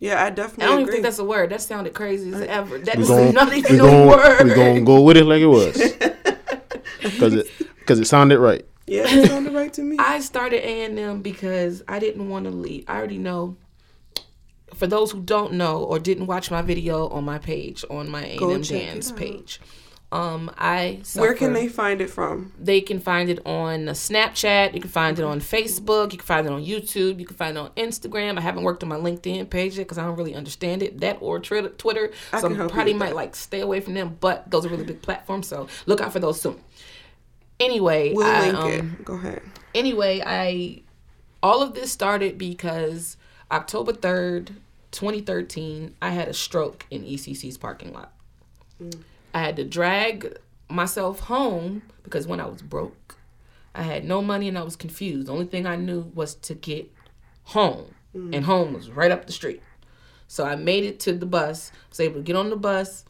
[0.00, 0.24] yeah.
[0.24, 0.64] I definitely.
[0.64, 1.50] I don't even think that's a word.
[1.50, 2.78] That sounded crazy as ever.
[2.78, 4.44] That We is not even a gon' word.
[4.48, 5.76] We're gonna go with it like it was,
[7.20, 7.46] cause it
[7.86, 8.64] cause it sounded right.
[8.90, 9.96] Yeah, it sounded right to me.
[9.98, 12.84] I started A and M because I didn't want to leave.
[12.88, 13.56] I already know.
[14.74, 18.24] For those who don't know or didn't watch my video on my page on my
[18.24, 19.60] A and M dance page,
[20.12, 22.52] um, I Where can they find it from?
[22.58, 24.74] They can find it on Snapchat.
[24.74, 26.12] You can find it on Facebook.
[26.12, 27.20] You can find it on YouTube.
[27.20, 28.36] You can find it on Instagram.
[28.36, 31.00] I haven't worked on my LinkedIn page yet because I don't really understand it.
[31.00, 32.12] That or Twitter.
[32.32, 33.16] I so can I help you probably might that.
[33.16, 34.16] like stay away from them.
[34.18, 36.60] But those are really big platforms, so look out for those soon.
[37.60, 39.04] Anyway, We'll I, link um, it.
[39.04, 39.42] Go ahead.
[39.74, 40.82] anyway, I
[41.42, 43.16] all of this started because
[43.50, 44.56] October 3rd,
[44.90, 48.12] 2013, I had a stroke in ECC's parking lot.
[49.34, 53.16] I had to drag myself home because when I was broke,
[53.74, 55.28] I had no money and I was confused.
[55.28, 56.90] The only thing I knew was to get
[57.44, 59.62] home, and home was right up the street.
[60.28, 63.04] So I made it to the bus, was able to get on the bus,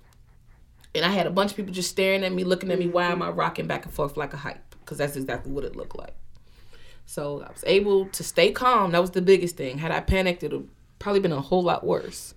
[0.94, 2.88] and I had a bunch of people just staring at me, looking at me.
[2.88, 3.22] Why am mm-hmm.
[3.22, 4.74] I rocking back and forth like a hype?
[4.80, 6.14] Because that's exactly what it looked like.
[7.06, 8.92] So I was able to stay calm.
[8.92, 9.78] That was the biggest thing.
[9.78, 12.34] Had I panicked, it would probably been a whole lot worse.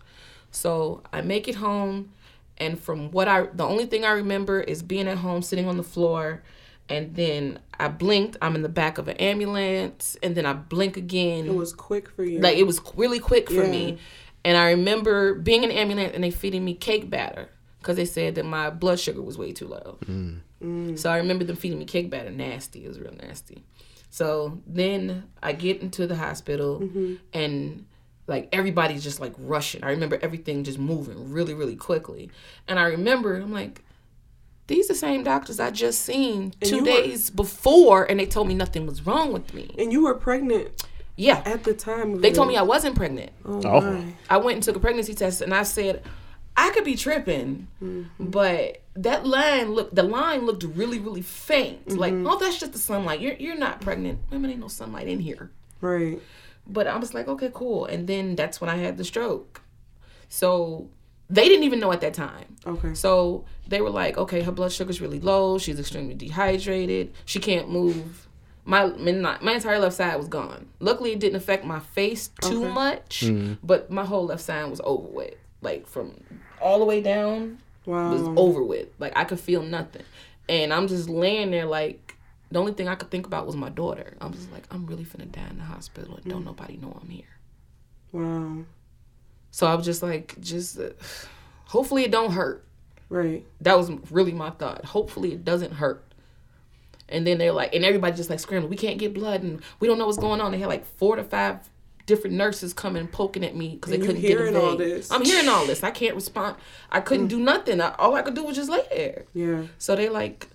[0.52, 2.12] So I make it home,
[2.58, 5.78] and from what I, the only thing I remember is being at home, sitting on
[5.78, 6.44] the floor,
[6.90, 8.38] and then I blinked.
[8.42, 12.10] I'm in the back of an ambulance, and then I blink again It was quick
[12.10, 12.40] for you.
[12.40, 13.72] like it was really quick for Yeah.
[13.72, 13.98] me
[14.46, 17.50] and i remember being in an ambulance and they feeding me cake batter
[17.84, 19.98] because they said that my blood sugar was way too low.
[20.06, 20.98] Mm.
[20.98, 23.64] So i remember them feeding me cake batter nasty it was real nasty.
[24.10, 27.16] So then i get into the hospital mm-hmm.
[27.34, 27.86] and
[28.28, 29.84] like everybody's just like rushing.
[29.84, 32.32] I remember everything just moving really really quickly.
[32.68, 33.84] And i remember i'm like
[34.68, 38.18] these are the same doctors i just seen And two you were- days before and
[38.18, 39.76] they told me nothing was wrong with me.
[39.78, 40.70] And you were pregnant
[41.18, 41.44] yeah.
[41.46, 42.14] at the time.
[42.14, 43.32] Of they told me i wasn't pregnant.
[43.46, 43.82] Oh, Oh.
[43.82, 44.14] my.
[44.30, 46.04] I went and took a pregnancy test and I said,
[46.56, 48.04] I could be tripping, mm-hmm.
[48.20, 51.98] but that line look the line looked really, really faint.
[51.98, 52.28] Like, mm-hmm.
[52.28, 53.20] oh, that's just the sunlight.
[53.20, 54.20] You're you're not pregnant.
[54.30, 55.52] Women ain't no sunlight in here.
[55.82, 56.22] Right.
[56.66, 57.86] But I was like, okay, cool.
[57.86, 59.62] And then that's when I had the stroke.
[60.30, 60.90] So
[61.30, 62.56] they didn't even know at that time.
[62.66, 62.94] Okay.
[62.94, 65.58] So they were like, okay, her blood sugar's really low.
[65.58, 67.14] She's extremely dehydrated.
[67.26, 68.28] She can't move.
[68.66, 70.70] My my, my entire left side was gone.
[70.80, 72.74] Luckily, it didn't affect my face too Okay.
[72.74, 73.58] much, mm.
[73.62, 75.36] but my whole left side was over with.
[75.62, 76.14] Like from
[76.64, 78.88] all the way down was over with.
[79.00, 80.04] Like I could feel nothing,
[80.50, 82.10] and I'm just laying there like.
[82.52, 84.16] The only thing I could think about was my daughter.
[84.22, 87.10] I'm just like, I'm really finna die in the hospital and don't nobody know I'm
[87.10, 87.26] here.
[88.12, 88.66] Wow.
[89.50, 90.90] So I was just like, just uh,
[91.66, 92.64] hopefully it don't hurt.
[93.10, 93.46] Right.
[93.62, 94.86] That was really my thought.
[94.86, 96.04] Hopefully it doesn't hurt.
[97.10, 99.88] And then they're like, and everybody just like screaming, we can't get blood and we
[99.88, 100.52] don't know what's going on.
[100.52, 101.58] They had like four to five
[102.06, 105.12] different nurses coming poking at me because they couldn't get hearing all this.
[105.12, 105.84] I'm hearing all this.
[105.84, 106.58] I can't respond.
[106.92, 107.80] I couldn't do nothing.
[107.82, 109.26] I, all I could do was just lay there.
[109.34, 109.64] Yeah.
[109.78, 110.48] So they like,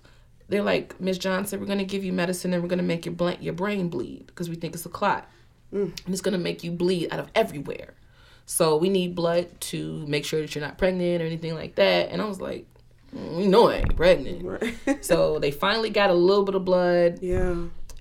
[0.47, 3.39] they're like, Miss Johnson, we're gonna give you medicine and we're gonna make your bl-
[3.39, 5.27] your brain bleed because we think it's a clot,
[5.71, 7.93] and it's gonna make you bleed out of everywhere.
[8.45, 12.09] So we need blood to make sure that you're not pregnant or anything like that.
[12.09, 12.65] And I was like,
[13.15, 14.43] "Mm, we know I ain't pregnant.
[14.43, 15.03] Right.
[15.05, 17.55] so they finally got a little bit of blood, yeah.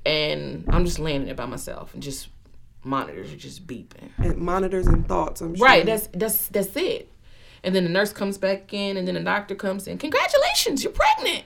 [0.07, 2.29] and I'm just laying there by myself, and just
[2.85, 4.11] monitors are just beeping.
[4.19, 5.41] And monitors and thoughts.
[5.41, 5.67] I'm sure.
[5.67, 7.13] Right, that's that's that's it.
[7.65, 9.99] And then the nurse comes back in, and then the doctor comes in.
[9.99, 11.45] Congratulations, you're pregnant.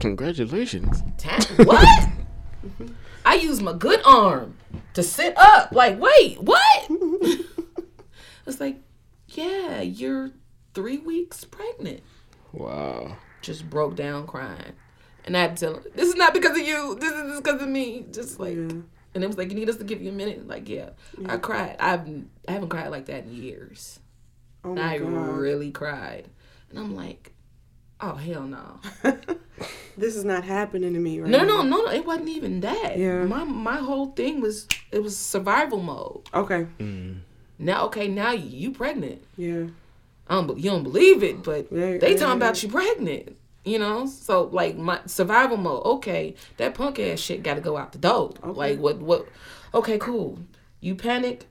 [0.00, 1.02] Congratulations.
[1.18, 2.08] Damn, what?
[3.24, 4.56] I use my good arm
[4.94, 5.72] to sit up.
[5.72, 6.86] Like, wait, what?
[8.46, 8.80] it's like,
[9.28, 10.30] yeah, you're
[10.74, 12.02] three weeks pregnant.
[12.52, 13.16] Wow.
[13.42, 14.72] Just broke down crying.
[15.24, 16.96] And I had to tell him, this is not because of you.
[17.00, 18.06] This is because of me.
[18.12, 18.68] Just like, Yeah.
[19.16, 20.46] And it was like, you need us to give you a minute.
[20.46, 20.90] Like, yeah,
[21.26, 21.76] I cried.
[21.80, 22.06] I've
[22.48, 23.98] I haven't cried like that in years.
[24.64, 25.06] Oh And my I god.
[25.08, 26.28] really cried.
[26.70, 27.32] And I'm like,
[28.00, 28.80] oh hell no.
[29.96, 31.44] this is not happening to me right No, now.
[31.44, 31.90] no, no, no.
[31.90, 32.98] It wasn't even that.
[32.98, 33.24] Yeah.
[33.24, 36.28] My my whole thing was it was survival mode.
[36.34, 36.66] Okay.
[36.78, 37.20] Mm.
[37.58, 39.22] Now, okay, now you pregnant.
[39.36, 39.64] Yeah.
[40.28, 42.34] I don't, you don't believe it, but Yeah, they yeah, talking yeah.
[42.34, 43.36] about you pregnant.
[43.66, 45.84] You know, so like my survival mode.
[45.84, 48.32] Okay, that punk ass shit got to go out the door.
[48.42, 48.52] Okay.
[48.52, 48.98] Like what?
[48.98, 49.26] What?
[49.74, 50.38] Okay, cool.
[50.80, 51.46] You panic.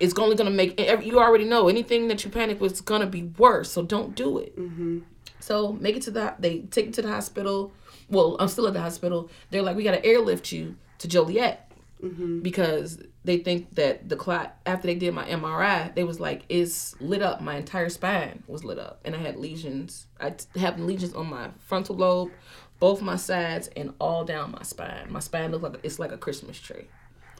[0.00, 3.70] It's only gonna make you already know anything that you panic was gonna be worse.
[3.70, 4.58] So don't do it.
[4.58, 5.00] Mm-hmm.
[5.38, 7.70] So make it to the they take it to the hospital.
[8.08, 9.30] Well, I'm still at the hospital.
[9.50, 11.65] They're like, we gotta airlift you to Joliet
[12.02, 12.40] Mm-hmm.
[12.40, 16.94] because they think that the clot after they did my MRI, they was like it's
[17.00, 17.40] lit up.
[17.40, 20.06] My entire spine was lit up, and I had lesions.
[20.20, 22.32] I have lesions on my frontal lobe,
[22.80, 25.10] both my sides, and all down my spine.
[25.10, 26.86] My spine looked like it's like a Christmas tree.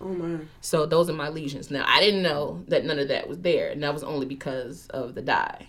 [0.00, 0.38] Oh my.
[0.62, 1.70] So those are my lesions.
[1.70, 4.86] Now I didn't know that none of that was there, and that was only because
[4.88, 5.66] of the dye.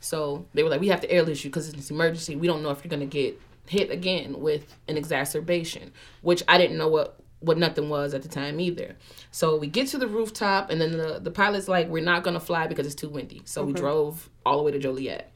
[0.00, 2.36] So they were like, "We have to airlift you because it's an emergency.
[2.36, 6.78] We don't know if you're gonna get hit again with an exacerbation," which I didn't
[6.78, 8.96] know what what nothing was at the time either.
[9.30, 12.40] So we get to the rooftop, and then the the pilot's like, "We're not gonna
[12.40, 15.30] fly because it's too windy." So we drove all the way to Joliet.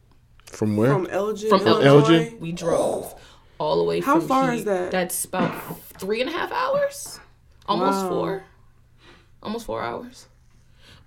[0.47, 0.93] From where?
[0.93, 1.87] From Elgin, From Illinois.
[1.89, 2.41] Elgin?
[2.41, 3.15] We drove
[3.59, 4.01] all the way.
[4.01, 4.91] How from far he- is that?
[4.91, 7.19] That's about three and a half hours,
[7.67, 8.09] almost Wow.
[8.09, 8.45] four,
[9.43, 10.27] almost four hours.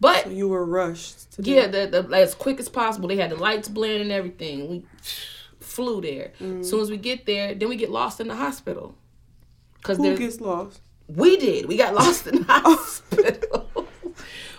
[0.01, 1.31] But You were rushed.
[1.33, 3.09] To yeah, the, the as quick as possible.
[3.09, 4.69] They had the lights blaring and everything.
[4.69, 4.85] We
[5.59, 6.31] flew there.
[6.39, 6.61] Mm.
[6.61, 8.95] As soon as we get there, then we get lost in the hospital.
[9.83, 10.81] Cause Who gets lost?
[11.09, 11.65] We did.
[11.65, 12.75] We got lost in the oh.
[12.77, 13.87] hospital.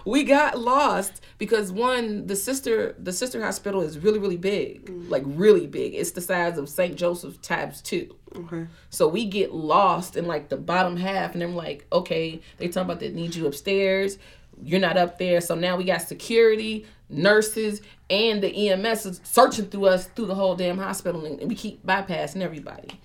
[0.05, 5.09] we got lost because one, the sister, the sister hospital is really, really big, mm.
[5.09, 5.95] like really big.
[5.95, 6.97] It's the size of St.
[6.97, 8.15] Joseph times two.
[8.35, 8.67] Okay.
[8.91, 12.91] So we get lost in like the bottom half, and I'm like, okay, they talking
[12.91, 14.19] about they need you upstairs.
[14.63, 15.41] You're not up there.
[15.41, 20.35] So now we got security, nurses, and the EMS is searching through us through the
[20.35, 23.01] whole damn hospital, and we keep bypassing everybody.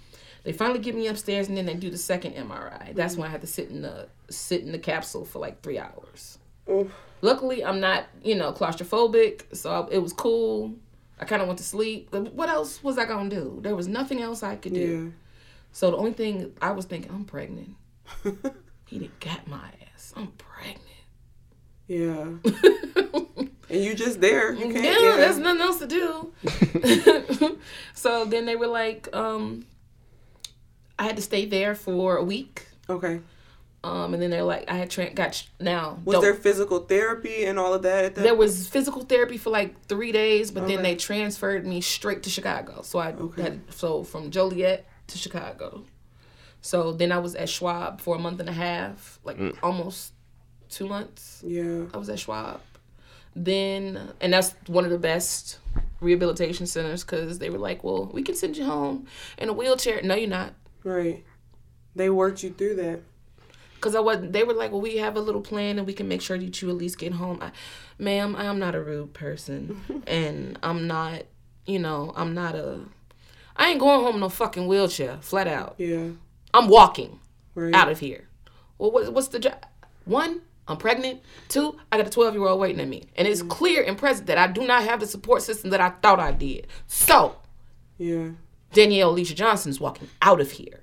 [0.46, 2.94] They finally get me upstairs, and then they do the second MRI.
[2.96, 5.80] That's when I had to sit in the sit in the capsule for like three
[5.80, 6.38] hours.
[6.70, 6.92] Oof.
[7.22, 10.76] Luckily, I'm not, you know, claustrophobic, so it was cool.
[11.20, 12.14] I kind of went to sleep.
[12.14, 13.60] What else was I gonna do?
[13.62, 15.06] There was nothing else I could do.
[15.06, 15.12] Yeah.
[15.72, 17.76] So the only thing I was thinking, I'm pregnant.
[18.86, 20.14] he done got my ass.
[20.16, 20.82] I'm pregnant.
[21.88, 22.28] Yeah.
[23.70, 24.54] and you just there.
[24.54, 25.18] You Yeah, can't.
[25.18, 26.34] there's nothing else to do.
[27.94, 29.66] so then they were like, um,
[30.98, 32.68] I had to stay there for a week.
[32.90, 33.20] Okay.
[33.84, 36.00] Um, and then they're like, I had tra- got sh- now.
[36.06, 38.06] Was don't- there physical therapy and all of that?
[38.06, 41.82] At that there was physical therapy for like three days, but then they transferred me
[41.82, 42.82] straight to Chicago.
[42.82, 45.84] So I had so from Joliet to Chicago.
[46.62, 50.14] So then I was at Schwab for a month and a half, like almost
[50.70, 51.44] two months.
[51.46, 51.84] Yeah.
[51.94, 52.62] I was at Schwab.
[53.36, 55.60] Then, and that's one of the best
[56.00, 59.06] rehabilitation centers because they were like, well, we can send you home
[59.38, 60.02] in a wheelchair.
[60.02, 60.54] No, you're not.
[60.86, 61.26] Right.
[61.96, 63.02] They worked you through that.
[63.76, 66.08] Because I wasn't, they were like, well, we have a little plan and we can
[66.08, 67.40] make sure that you at least get home.
[67.42, 67.52] I,
[68.00, 70.04] ma'am, I am not a rude person.
[70.08, 71.24] and I'm not,
[71.66, 72.80] you know, I'm not a,
[73.58, 75.76] I ain't going home in no fucking wheelchair, flat out.
[75.78, 76.10] Yeah.
[76.54, 77.20] I'm walking
[77.54, 77.74] Right.
[77.74, 78.28] out of here.
[78.78, 79.56] Well, what, what's the job?
[80.06, 81.22] One, I'm pregnant.
[81.48, 83.04] Two, I got a 12 year old waiting at me.
[83.16, 85.90] And it's clear and present that I do not have the support system that I
[85.90, 86.68] thought I did.
[86.88, 87.38] So,
[87.98, 88.30] Yeah.
[88.76, 90.82] Danielle Alicia is walking out of here.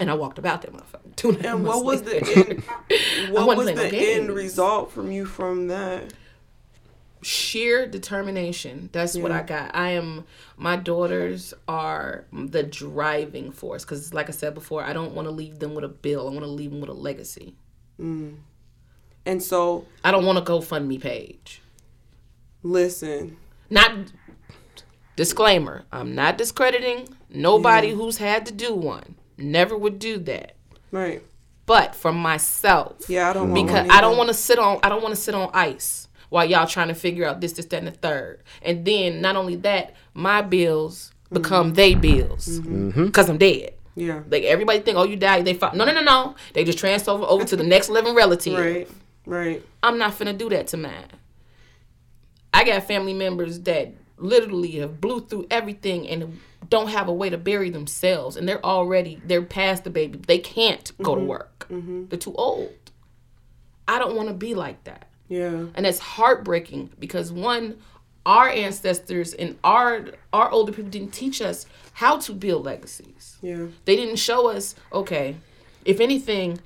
[0.00, 1.14] And I walked about that motherfucker.
[1.16, 2.24] Two and And what was later.
[2.24, 2.62] the end?
[3.30, 6.12] What was playing no the end result from you from that?
[7.22, 8.88] sheer determination.
[8.92, 9.74] That's what I got.
[9.74, 10.24] I am.
[10.56, 15.32] My daughters are the driving force because, like I said before, I don't want to
[15.32, 16.28] leave them with a bill.
[16.28, 17.56] I want to leave them with a legacy.
[18.00, 18.36] Mm.
[19.24, 21.62] And so, I don't want a GoFundMe page.
[22.62, 23.36] listen.
[23.68, 24.12] Not
[25.16, 25.84] disclaimer.
[25.90, 29.16] I'm not discrediting nobody who's had to do one.
[29.36, 30.56] Never would do that.
[30.92, 31.22] Right.
[31.66, 34.78] But for myself, Yeah, I don't want because one I don't want to sit on
[34.82, 37.66] I don't want to sit on ice while y'all trying to figure out this, this,
[37.66, 38.42] that, and the third.
[38.62, 41.34] And then not only that, my bills mm-hmm.
[41.34, 42.88] become they bills mm-hmm.
[42.90, 43.06] mm-hmm.
[43.06, 43.74] because I'm dead.
[43.96, 44.22] Yeah.
[44.28, 45.44] Like everybody think, oh, you died.
[45.44, 45.74] They fi-.
[45.74, 46.36] no, no, no, no.
[46.52, 48.58] They just transfer over, over to the next living relative.
[48.58, 48.88] Right.
[49.24, 49.64] Right.
[49.82, 51.08] I'm not finna do that to mine.
[52.54, 57.30] I got family members that literally have blew through everything and don't have a way
[57.30, 60.18] to bury themselves, and they're already they're past the baby.
[60.18, 61.28] They can't go to mm-hmm.
[61.28, 61.66] work.
[61.70, 62.06] Mm-hmm.
[62.06, 62.72] They're too old.
[63.88, 65.66] I don't want to be like that, Yeah.
[65.74, 67.78] and it's heartbreaking because one,
[68.24, 73.38] our ancestors and our our older people didn't teach us how to build legacies.
[73.40, 73.66] Yeah.
[73.84, 75.36] They didn't show us, okay,
[75.84, 76.58] if anything,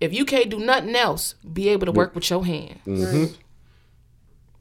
[0.00, 2.80] if you can't do nothing else, be able to work with your hands.
[2.86, 3.22] Mm-hmm.
[3.22, 3.38] Right.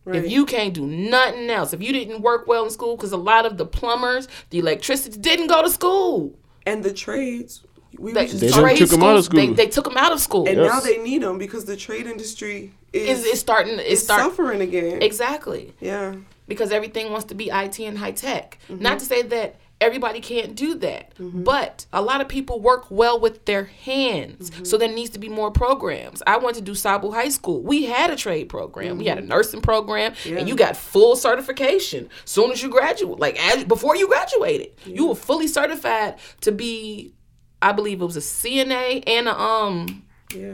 [0.06, 3.18] If you can't do nothing else, if you didn't work well in school, because a
[3.18, 6.34] lot of the plumbers, the electricians didn't go to school.
[6.66, 7.62] and the trades,
[8.00, 9.56] we They, were just They talking- done took 'em out of schools, They, school.
[9.56, 10.48] they took them out of school.
[10.48, 10.74] and Yes.
[10.74, 13.80] now they need them because the trade industry is It's, it's starting.
[13.80, 14.30] It's is starting.
[14.30, 15.02] suffering again.
[15.02, 15.74] Exactly.
[15.82, 16.16] yeah.
[16.46, 18.58] because everything wants to be IT and high tech.
[18.70, 18.82] Mm-hmm.
[18.84, 23.20] Not to say that everybody can't do that, but a lot of people work well
[23.20, 24.50] with their hands.
[24.50, 24.64] Mm-hmm.
[24.64, 26.24] So there needs to be more programs.
[26.26, 27.62] I went to do Sabu High School.
[27.62, 28.98] We had a trade program.
[28.98, 30.34] We had a nursing program, Mm-hmm.
[30.34, 30.40] Yeah.
[30.40, 33.20] and you got full certification soon as you graduate.
[33.20, 37.14] Like as, before you graduated, you were fully certified to be.
[37.62, 40.04] I believe it was a CNA and a um
[40.36, 40.54] Yeah.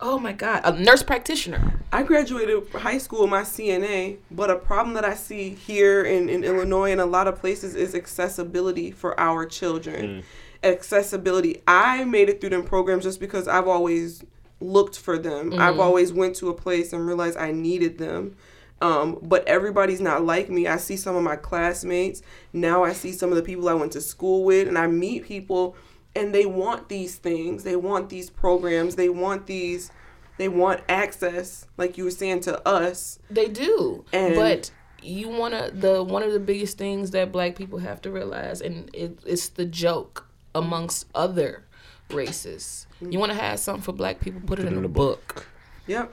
[0.00, 1.80] Oh my God, a nurse practitioner.
[1.92, 6.28] I graduated high school with my CNA, but a problem that I see here in,
[6.28, 10.22] in Illinois and a lot of places is accessibility for our children.
[10.62, 11.62] Accessibility.
[11.66, 14.22] I made it through them programs just because I've always
[14.60, 15.52] looked for them.
[15.58, 18.36] I've always went to a place and realized I needed them.
[18.80, 20.68] Um, but everybody's not like me.
[20.68, 22.22] I see some of my classmates.
[22.52, 25.24] Now I see some of the people I went to school with, and I meet
[25.24, 25.74] people,
[26.18, 27.64] and they want these things.
[27.64, 28.96] They want these programs.
[28.96, 29.90] They want these.
[30.36, 33.18] They want access, like you were saying to us.
[33.30, 34.70] They do, And- but
[35.02, 38.90] you wanna the one of the biggest things that black people have to realize, and
[38.92, 41.64] it, it's the joke amongst other
[42.10, 42.86] races.
[43.00, 45.46] You want to have something for black people, put it in a book.
[45.86, 46.12] Yep.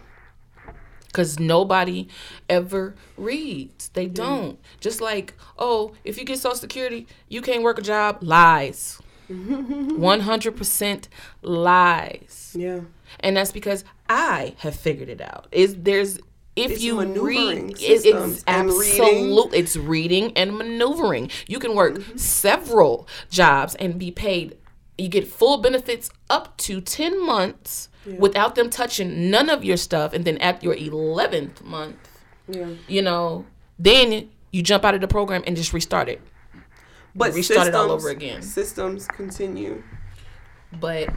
[1.07, 2.07] Because nobody
[2.49, 3.89] ever reads.
[3.89, 4.13] They mm.
[4.13, 4.59] don't.
[4.81, 8.19] Just like, oh, if you get Social Security, you can't work a job.
[8.21, 9.01] Lies.
[9.29, 11.07] 100%
[11.41, 12.55] lies.
[12.57, 12.81] Yeah.
[13.19, 15.47] And that's because I have figured it out.
[15.51, 16.19] Is there's
[16.55, 19.53] if It's you read, it, it's absolute.
[19.53, 21.29] It's reading and maneuvering.
[21.47, 22.17] You can work Mm-hmm.
[22.17, 24.57] several jobs and be paid.
[24.97, 30.13] You get full benefits up to ten months without them touching none of your stuff,
[30.13, 31.97] and then at your eleventh month,
[32.47, 32.69] Yeah.
[32.87, 33.45] you know,
[33.77, 36.21] then you jump out of the program and just restart it.
[37.15, 38.41] But Restart it all systems- over again.
[38.41, 39.81] Systems continue.
[40.79, 41.09] But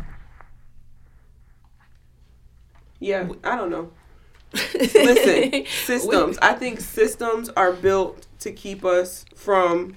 [3.01, 3.91] Yeah, I don't know.
[4.75, 6.39] Listen, systems.
[6.41, 9.95] I think systems are built to keep us from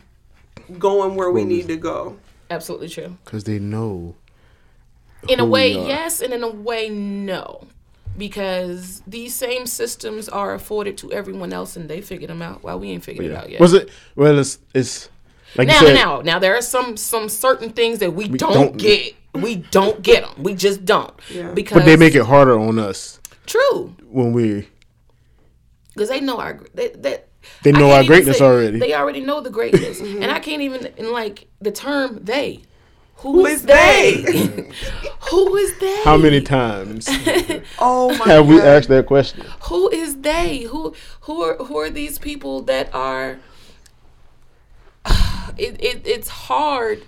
[0.77, 2.17] going where we need to go.
[2.49, 3.17] absolutely true.
[3.23, 4.15] because they know.
[5.29, 5.87] in a who we way are.
[5.87, 7.65] yes and in a way no
[8.17, 12.77] because these same systems are afforded to everyone else and they figured them out while
[12.79, 13.89] we ain't figured it out yet Was it?
[14.15, 15.09] Well, it's it's
[15.57, 15.93] like now said.
[15.93, 20.01] now now there are some some certain things that we, don't, don't- get we don't
[20.01, 21.51] get them we just don't Yeah.
[21.51, 24.67] because But they make it harder on us true when we.
[25.93, 27.21] because they know our they, they,
[27.63, 28.79] They know our greatness say- already.
[28.79, 30.21] They already know the greatness, mm-hmm.
[30.21, 32.61] and I can't even in like the term they.
[33.17, 34.23] Who is they?
[35.29, 36.01] Who is they?
[36.03, 37.07] How many times
[37.79, 39.45] oh my have we asked that question?
[39.69, 43.37] who is they who who are who are these people that are
[45.57, 47.03] it, it it's hard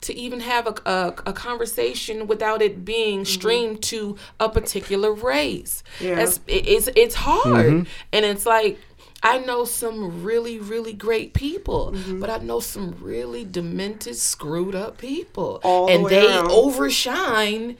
[0.00, 3.24] to even have a, a, a conversation without it being mm-hmm.
[3.24, 6.14] streamed to a particular race Yeah.
[6.16, 7.90] That's- it- it's it's hard mm-hmm.
[8.12, 8.78] and it's like
[9.20, 12.20] I know some really, really great people, mm-hmm.
[12.20, 16.50] but I know some really demented, screwed up people, All and way they around.
[16.52, 17.76] overshine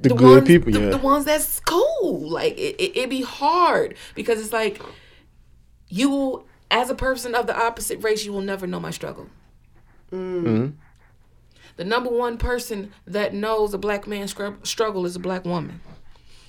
[0.00, 0.88] The good ones, people, the, yeah.
[0.90, 2.28] the ones that's cool.
[2.28, 4.82] Like it, it, it'd be hard because it's like
[5.88, 9.28] you, as a person of the opposite race, you will never know my struggle.
[10.12, 10.66] Mm-hmm.
[11.76, 15.80] The number one person that knows a black man's scrub- struggle is a black woman,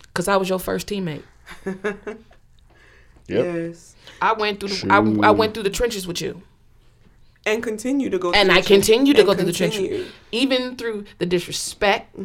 [0.02, 1.24] because I was your first teammate.
[1.66, 2.18] Yep.
[3.28, 3.96] Yes.
[4.22, 6.42] I went through the, I, I went through the trenches with you,
[7.46, 8.32] And continue to go.
[8.34, 12.16] and through I continue to and go through the trenches, even through the disrespect.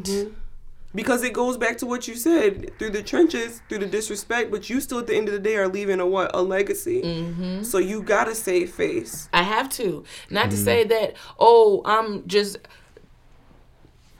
[0.96, 4.70] Because it goes back to what you said through the trenches, through the disrespect, but
[4.70, 6.34] you still at the end of the day are leaving a what?
[6.34, 7.02] A legacy.
[7.02, 7.62] Mm-hmm.
[7.64, 9.28] So you gotta save face.
[9.30, 10.04] I have to.
[10.30, 10.64] Not to mm-hmm.
[10.64, 12.56] say that, oh, I'm just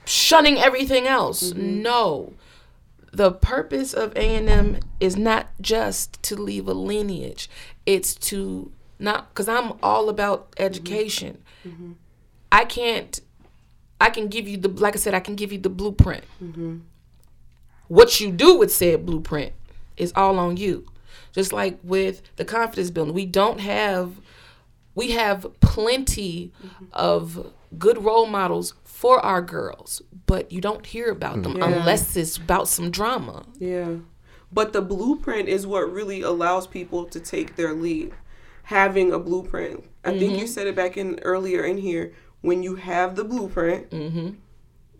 [0.04, 1.50] shunning everything else.
[1.50, 1.80] Mm-hmm.
[1.80, 2.34] No.
[3.10, 7.48] The purpose of A&M is not just to leave a lineage.
[7.86, 10.64] It's to not cuz I'm all about mm-hmm.
[10.64, 11.42] education.
[12.52, 13.20] I can't
[14.00, 16.24] I can give you the like I said I can give you the blueprint.
[17.88, 19.52] What you do with said blueprint
[19.96, 20.86] is all on you.
[21.32, 24.20] Just like with the confidence building, we don't have
[24.94, 26.52] we have plenty
[26.92, 31.62] of good role models for our girls, but you don't hear about them mm-hmm.
[31.62, 33.44] unless it's about some drama.
[33.58, 33.96] Yeah.
[34.50, 38.14] But the blueprint is what really allows people to take their lead.
[38.64, 39.84] Having a blueprint.
[40.04, 40.46] I think you mm-hmm.
[40.46, 42.14] said it back in earlier in here.
[42.42, 44.30] When you have the blueprint, mm-hmm.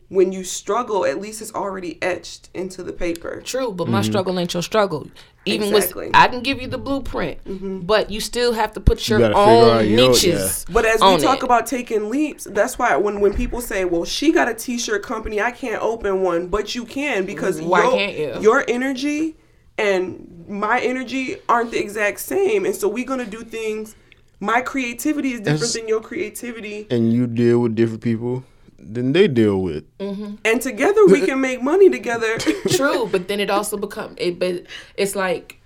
[0.09, 3.41] when you struggle, at least it's already etched into the paper.
[3.43, 4.11] True, but my mm-hmm.
[4.11, 5.09] struggle ain't your struggle.
[5.45, 6.07] Even Exactly.
[6.07, 7.81] with I can give you the blueprint, mm-hmm.
[7.81, 10.65] but you still have to put your gotta own out your- niches.
[10.69, 11.45] But as we talk it.
[11.45, 15.41] about taking leaps, that's why when when people say, "Well, she got a t-shirt company,
[15.41, 18.41] I can't open one," but you can because Why your, can't you?
[18.41, 19.37] your energy
[19.79, 23.95] and my energy aren't the exact same, and so we're gonna do things.
[24.41, 28.45] My creativity is different That's- than your creativity, And you deal with different people
[28.79, 29.85] than they deal with.
[29.99, 30.35] Mm-hmm.
[30.45, 32.39] and together we can make money together.
[32.69, 34.39] True, but then it also become it.
[34.39, 34.65] But
[34.97, 35.61] it's like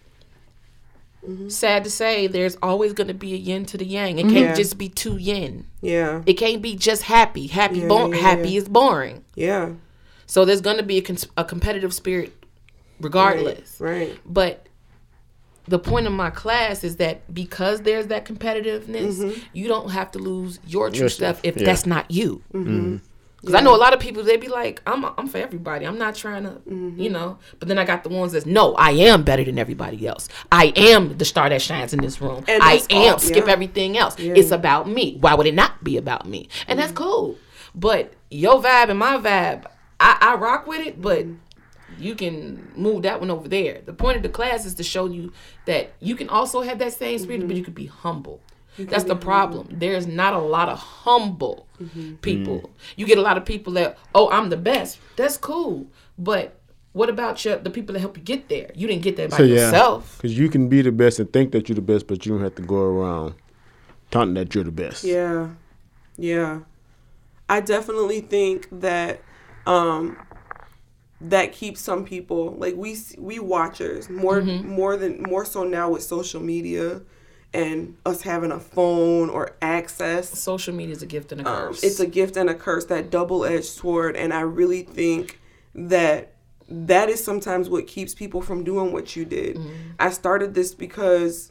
[1.26, 1.48] mm-hmm.
[1.48, 4.18] sad to say, there's always going to be a yin to the yang.
[4.18, 4.34] It mm-hmm.
[4.34, 4.54] can't Yeah.
[4.54, 5.66] just be two yin.
[5.82, 7.48] yeah, It can't be just happy.
[7.48, 8.58] Happy, Yeah, bo- yeah, happy yeah.
[8.58, 9.24] is boring.
[9.34, 9.70] yeah,
[10.26, 12.32] So there's going to be a, cons- a competitive spirit
[13.00, 13.80] regardless.
[13.80, 14.16] Right.
[14.24, 14.66] But
[15.70, 19.40] the point of my class is that because there's that competitiveness, mm-hmm.
[19.52, 21.64] you don't have to lose your true Yourself, stuff if yeah.
[21.64, 22.42] that's not you.
[22.52, 22.68] Mm-hmm.
[22.68, 22.96] Mm-hmm.
[23.40, 25.86] Because I know a lot of people, they'd be like, I'm, I'm for everybody.
[25.86, 27.38] I'm not trying to, you know.
[27.58, 30.28] But then I got the ones that's, no, I am better than everybody else.
[30.52, 32.44] I am the star that shines in this room.
[32.46, 33.14] And I am.
[33.14, 33.52] all- skip yeah.
[33.52, 34.16] everything else.
[34.18, 35.16] It's about me.
[35.20, 36.50] Why would it not be about me?
[36.68, 37.38] And that's cool.
[37.74, 39.64] But your vibe and my vibe,
[39.98, 41.24] I, I rock with it, but
[42.00, 43.80] you can move that one over there.
[43.84, 45.32] The point of the class is to show you
[45.66, 47.56] that you can also have that same spirit, but mm-hmm.
[47.56, 48.40] you could be humble.
[48.78, 49.68] That's the problem.
[49.70, 52.14] There's not a lot of humble mm-hmm.
[52.16, 52.60] people.
[52.60, 52.70] Mm.
[52.96, 54.98] You get a lot of people that, oh, I'm the best.
[55.16, 55.86] That's cool.
[56.18, 56.58] But
[56.92, 58.70] what about your, the people that help you get there?
[58.74, 60.16] You didn't get there by So yeah, yourself.
[60.16, 62.42] because you can be the best and think that you're the best, but you don't
[62.42, 63.34] have to go around
[64.10, 65.04] taunting that you're the best.
[65.04, 65.50] Yeah.
[66.16, 66.60] Yeah.
[67.48, 69.20] I definitely think that
[69.66, 70.16] um
[71.20, 76.02] that keeps some people like we we watchers more more than more so now with
[76.02, 77.02] social media
[77.52, 80.38] and us having a phone or access.
[80.38, 81.82] Social media is a gift and a um, curse.
[81.82, 85.40] it's a gift and a curse that double-edged sword and i really think
[85.74, 86.34] that
[86.68, 89.58] that is sometimes what keeps people from doing what you did.
[89.98, 91.50] I started this because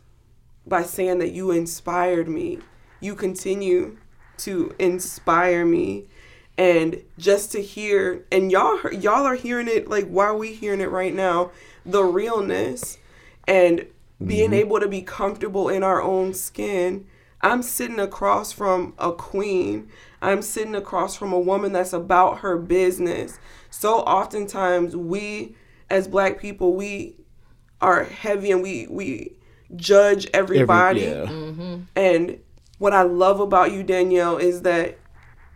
[0.66, 2.60] by saying that you inspired me
[3.02, 3.98] you continue
[4.38, 6.08] to inspire me
[6.60, 10.82] and just to hear and y'all y'all are hearing it like why are we hearing
[10.82, 11.50] it right now
[11.86, 12.98] the realness
[13.48, 13.88] and
[14.24, 14.56] being mm-hmm.
[14.56, 17.08] able to be comfortable in our own skin.
[17.42, 19.90] I'm sitting across from a queen.
[20.22, 23.40] I'm sitting across from a woman that's about her business.
[23.70, 25.56] So oftentimes we
[25.90, 27.16] as black people we
[27.80, 29.38] are heavy and we we
[29.78, 31.26] judge Every- everybody yeah.
[31.26, 31.78] Mm-hmm.
[31.96, 32.40] and
[32.78, 34.99] what I love about you, Danielle, is that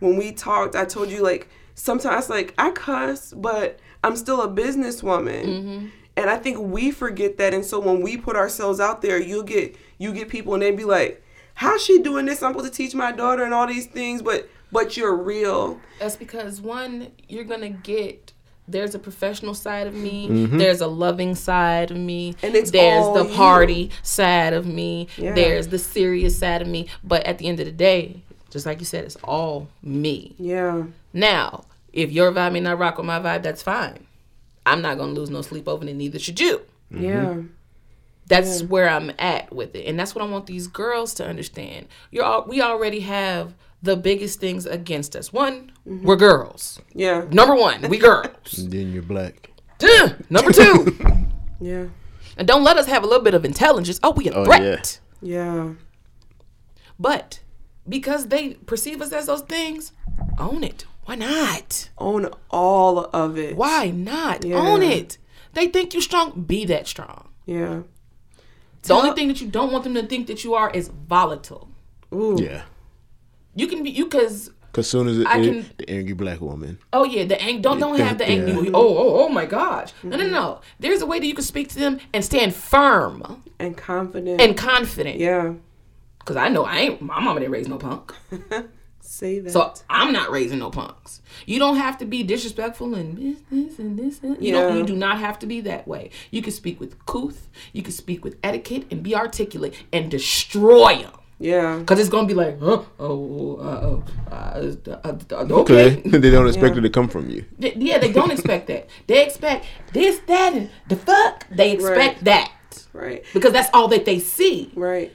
[0.04, 4.48] when we talked, I told you like sometimes like I cuss, but I'm still a
[4.48, 5.46] businesswoman.
[5.46, 5.88] Mm-hmm.
[6.16, 7.54] And I think we forget that.
[7.56, 10.72] And so when we put ourselves out there, you'll get you get people and they
[10.72, 11.24] be like,
[11.56, 12.44] How's she doing this?
[12.44, 15.80] I'm supposed to teach my daughter and all these things, but but you're real.
[16.00, 18.34] That's because one, you're gonna get
[18.68, 20.58] there's a professional side of me, mm-hmm.
[20.58, 23.36] there's a loving side of me, And it's there's all the you.
[23.36, 25.34] party side of me, Yeah.
[25.34, 26.88] there's the serious side of me.
[27.04, 28.23] But at the end of the day,
[28.54, 30.36] just like you said, it's all me.
[30.38, 30.84] Yeah.
[31.12, 34.06] Now, if your vibe may not rock with my vibe, that's fine.
[34.66, 36.62] I'm not gonna lose no sleep over it, neither should you.
[36.92, 37.26] Yeah.
[37.26, 37.48] Mm-hmm.
[38.28, 41.88] That's where I'm at with it, and that's what I want these girls to understand.
[42.12, 45.34] You're all, we already have the biggest things against us.
[45.34, 46.06] One, mm-hmm.
[46.06, 46.80] we're girls.
[46.94, 47.26] Yeah.
[47.32, 48.60] Number one, we girls.
[48.60, 49.50] And then you're black.
[49.80, 50.14] Duh.
[50.30, 50.96] Number two,
[51.60, 51.88] Yeah.
[52.38, 54.00] and don't let us have a little bit of intelligence.
[54.04, 55.00] Oh, we a Oh, threat.
[55.22, 55.74] Yeah.
[57.00, 57.40] But
[57.88, 59.92] because they perceive us as those things,
[60.38, 60.86] own it.
[61.06, 61.90] Why not?
[61.98, 63.56] Own all of it.
[63.58, 64.46] Why not?
[64.46, 64.56] Yeah.
[64.58, 65.18] Own it.
[65.54, 66.44] They think you strong.
[66.44, 67.28] Be that strong.
[67.46, 67.82] Yeah.
[68.84, 71.70] The only thing that you don't want them to think that you are is volatile.
[72.14, 72.38] Ooh.
[72.40, 72.64] Yeah.
[73.56, 76.42] You can be you because Cause soon as it, I it- can- the angry black
[76.42, 76.80] woman.
[76.94, 78.72] oh yeah the ang- don't don't have the angry Yeah.
[78.74, 81.70] oh oh oh my gosh no no no there's a way that you can speak
[81.70, 84.42] to them and stand firm And confident.
[84.42, 85.54] and confident yeah.
[86.24, 88.14] Because I know I ain't my mama didn't raise no punk
[89.02, 89.52] Say that.
[89.52, 91.22] so I'm not raising no punks.
[91.46, 94.96] You don't have to be disrespectful and business and this and you don't you do
[94.96, 96.10] not have to be that way.
[96.32, 101.00] You can speak with couth, you can speak with etiquette and be articulate and destroy
[101.04, 101.12] them.
[101.38, 101.84] yeah.
[101.86, 102.82] Cause it's gonna be like, huh?
[102.98, 104.34] Oh, uh, oh, uh,
[104.88, 105.98] uh, uh, Okay.
[105.98, 106.02] okay.
[106.24, 106.80] they don't expect Yeah.
[106.80, 107.44] it to come from you.
[107.60, 108.88] Th- yeah, they don't expect that.
[109.08, 111.46] They expect this, that, and the fuck.
[111.52, 112.24] They expect Right.
[112.24, 112.52] that
[112.94, 113.24] Right.
[113.34, 114.72] because that's all that they see.
[114.76, 115.12] Right.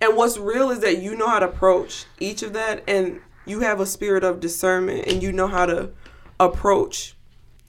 [0.00, 3.60] And what's real is that you know how to approach each of that and you
[3.60, 5.90] have a spirit of discernment and you know how to
[6.38, 7.14] approach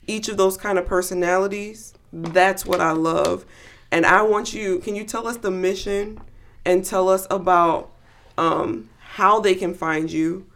[0.06, 1.94] each of those kind of personalities.
[2.12, 3.46] That's what I love.
[3.90, 6.20] And I want you, can you tell us the mission
[6.64, 7.90] and tell us about
[8.36, 10.46] um, how they can find you?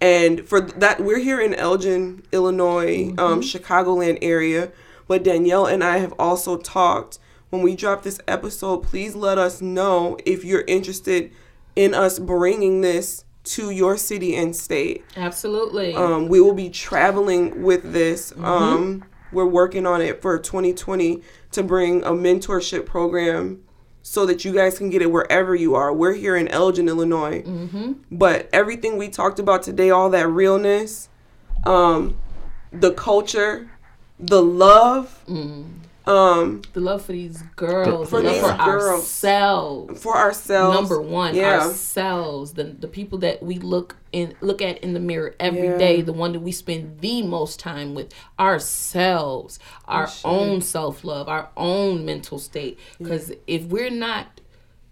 [0.00, 4.70] And for that, we're here in Elgin, Illinois, um, Chicagoland area.
[5.08, 7.18] But Danielle and I have also talked.
[7.56, 11.32] When we drop this episode, please let us know if you're interested
[11.74, 15.06] in us bringing this to your city and state.
[15.16, 15.94] Absolutely.
[15.94, 18.34] Um, we will be traveling with this.
[18.36, 23.62] Um, we're working on it for 2020 to bring a mentorship program
[24.02, 25.94] so that you guys can get it wherever you are.
[25.94, 27.40] We're here in Elgin, Illinois.
[28.12, 31.08] But everything we talked about today, all that realness,
[31.64, 32.18] um,
[32.70, 33.70] the culture,
[34.20, 35.24] the love,
[36.06, 38.92] Um, The love for these girls, For the love these for girls.
[38.94, 40.02] ourselves.
[40.02, 40.74] for ourselves.
[40.76, 41.60] Number one, Yeah.
[41.64, 45.78] ourselves, the the people that we look in look at in the mirror every Yeah.
[45.78, 51.28] day, the one that we spend the most time with, ourselves, our own self love,
[51.28, 52.78] our own mental state.
[52.98, 54.40] Because if we're not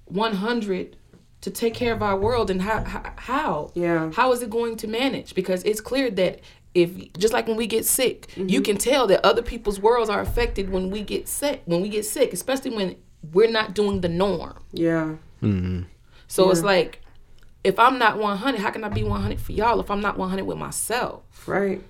[0.07, 0.97] one hundred
[1.43, 4.11] to take care of our world, and how how how Yeah.
[4.15, 5.35] how is it going to manage?
[5.35, 6.41] Because it's clear that
[6.75, 8.63] if just like when we get sick, you Mm-hmm.
[8.63, 11.63] can tell that other people's worlds are affected when we get sick.
[11.67, 12.97] When we get sick, especially when
[13.33, 14.57] we're not doing the norm.
[14.73, 15.15] Yeah.
[16.27, 17.01] So it's like,
[17.63, 20.45] if I'm not 100, how can I be 100 for y'all if I'm not 100
[20.45, 21.23] with myself?
[21.47, 21.81] Right.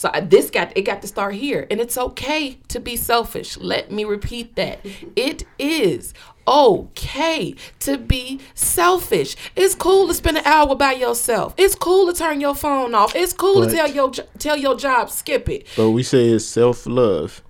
[0.00, 3.58] So I, this got it got to start here, and it's okay to be selfish.
[3.58, 4.82] Let me repeat that.
[4.82, 5.08] Mm-hmm.
[5.14, 6.14] It is
[6.48, 9.36] okay to be selfish.
[9.54, 11.52] It's cool to spend an hour by yourself.
[11.58, 13.14] It's cool to turn your phone off.
[13.14, 15.66] It's cool But- to tell your tell your job skip it.
[15.76, 17.42] But we say it's self love.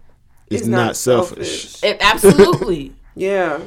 [0.49, 1.85] It's, It's not, selfish.
[1.85, 2.95] It, absolutely.
[3.15, 3.61] Yeah.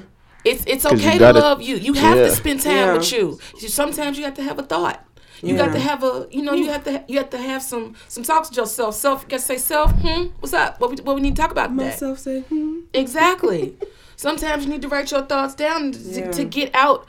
[0.44, 1.78] It's it's you okay gotta- to love you.
[1.78, 2.24] You have Yeah.
[2.26, 2.94] to spend time Yeah.
[2.98, 3.40] with you.
[3.62, 5.00] You- Sometimes you have to have a thought.
[5.44, 7.96] You got to have a, you know, you have to you have to have some
[8.08, 8.96] some talks with yourself.
[8.96, 9.92] Self, you got to say self.
[9.92, 10.80] Hmm, what's up?
[10.80, 11.86] What we what we need to talk about today?
[11.90, 12.80] Myself said, hmm.
[12.94, 13.76] Exactly.
[14.16, 16.32] Sometimes you need to write your thoughts down to, Yeah.
[16.32, 17.06] to get out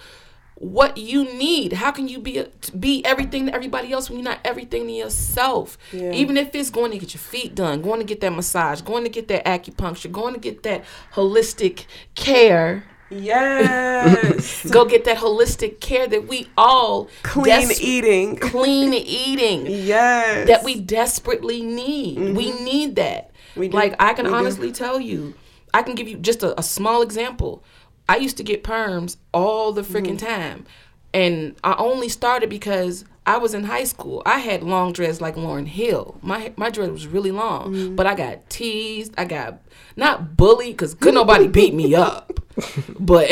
[0.56, 1.74] what you need.
[1.74, 4.92] How can you be a, be everything to everybody else when you're not everything to
[4.92, 5.76] yourself?
[5.92, 6.12] Yeah.
[6.12, 9.04] Even if it's going to get your feet done, going to get that massage, going
[9.04, 12.84] to get that acupuncture, going to get that holistic care.
[13.10, 14.68] Yes.
[14.70, 18.36] Go get that holistic care that we all Clean des- eating.
[18.50, 20.48] clean eating Yes.
[20.48, 22.34] that we desperately need.
[22.36, 23.30] We need that.
[23.30, 23.60] Mm-hmm.
[23.60, 23.76] We do.
[23.76, 24.36] Like I can We do.
[24.36, 25.34] honestly tell you,
[25.72, 27.62] I can give you just a, a small example.
[28.08, 30.26] I used to get perms all the freaking Mm-hmm.
[30.26, 30.66] time,
[31.14, 34.22] and I only started because I was in high school.
[34.26, 36.18] I had long dreads like Lauryn Hill.
[36.22, 37.96] My my dread was really long, Mm-hmm.
[37.96, 39.14] but I got teased.
[39.16, 39.60] I got
[39.96, 42.40] not bullied because could nobody beat me up.
[43.00, 43.30] But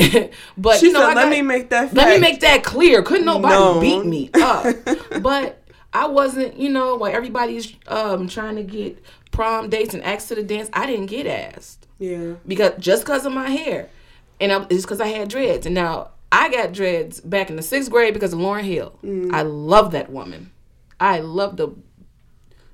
[0.57, 3.03] but She you know said, "Let me make that let me make that clear.
[3.03, 3.81] Couldn't nobody No.
[3.81, 4.67] beat me up.
[5.23, 5.63] but
[5.93, 8.99] I wasn't, you know, while everybody's um trying to get
[9.31, 12.35] prom dates and asked to the dance, I didn't get asked Yeah.
[12.47, 13.91] because just because of my hair,
[14.41, 15.67] and I, it's because I had dreads.
[15.67, 18.99] And now I got dreads back in the sixth grade because of Lauryn Hill.
[19.05, 19.33] Mm.
[19.33, 20.51] I love that woman.
[20.99, 21.75] I love the.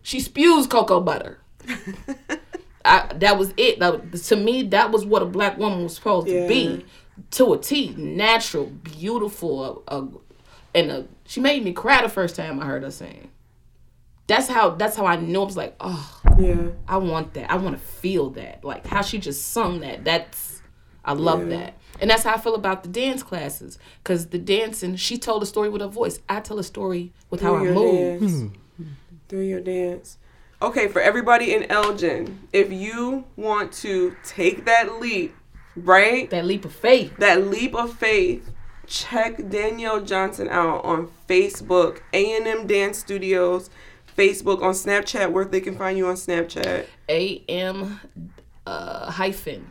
[0.02, 1.38] She spews cocoa butter.
[2.84, 3.80] I, that was it.
[3.80, 6.42] That, to me, that was what a black woman was supposed Yeah.
[6.42, 6.86] to be,
[7.32, 7.94] to a T.
[7.98, 10.06] Natural, beautiful, uh, uh,
[10.74, 13.30] and uh, she made me cry the first time I heard her sing.
[14.28, 14.70] That's how.
[14.70, 15.40] That's how I knew.
[15.42, 16.68] I was like, oh, Yeah.
[16.86, 17.50] I want that.
[17.50, 18.64] I want to feel that.
[18.64, 20.04] Like how she just sung that.
[20.04, 20.62] That's
[21.04, 21.56] I love Yeah.
[21.58, 21.74] that.
[22.00, 23.78] And that's how I feel about the dance classes.
[24.04, 26.20] Cause the dancing, she told a story with her voice.
[26.28, 28.20] I tell a story with how I Through your move.
[28.20, 28.56] dance.
[29.28, 30.18] Through your dance.
[30.60, 35.34] Okay, for everybody in Elgin, if you want to take that leap,
[35.76, 36.28] right?
[36.30, 37.16] That leap of faith.
[37.18, 38.52] that leap of faith
[38.90, 43.68] check danielle johnson out on facebook a&m dance studios
[44.16, 48.00] facebook on snapchat where they can find you on snapchat AM
[48.66, 49.66] uh, hyphen.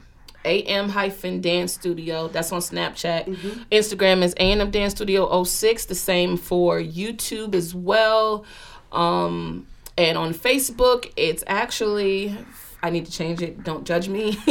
[0.48, 2.28] AM hyphen dance studio.
[2.28, 3.26] That's on Snapchat.
[3.72, 5.86] Instagram is AM dance studio 06.
[5.86, 8.45] The same for YouTube as well.
[8.91, 9.68] Um,
[9.98, 12.38] and on Facebook, it's actually
[12.84, 13.64] I need to change it.
[13.64, 14.38] Don't judge me.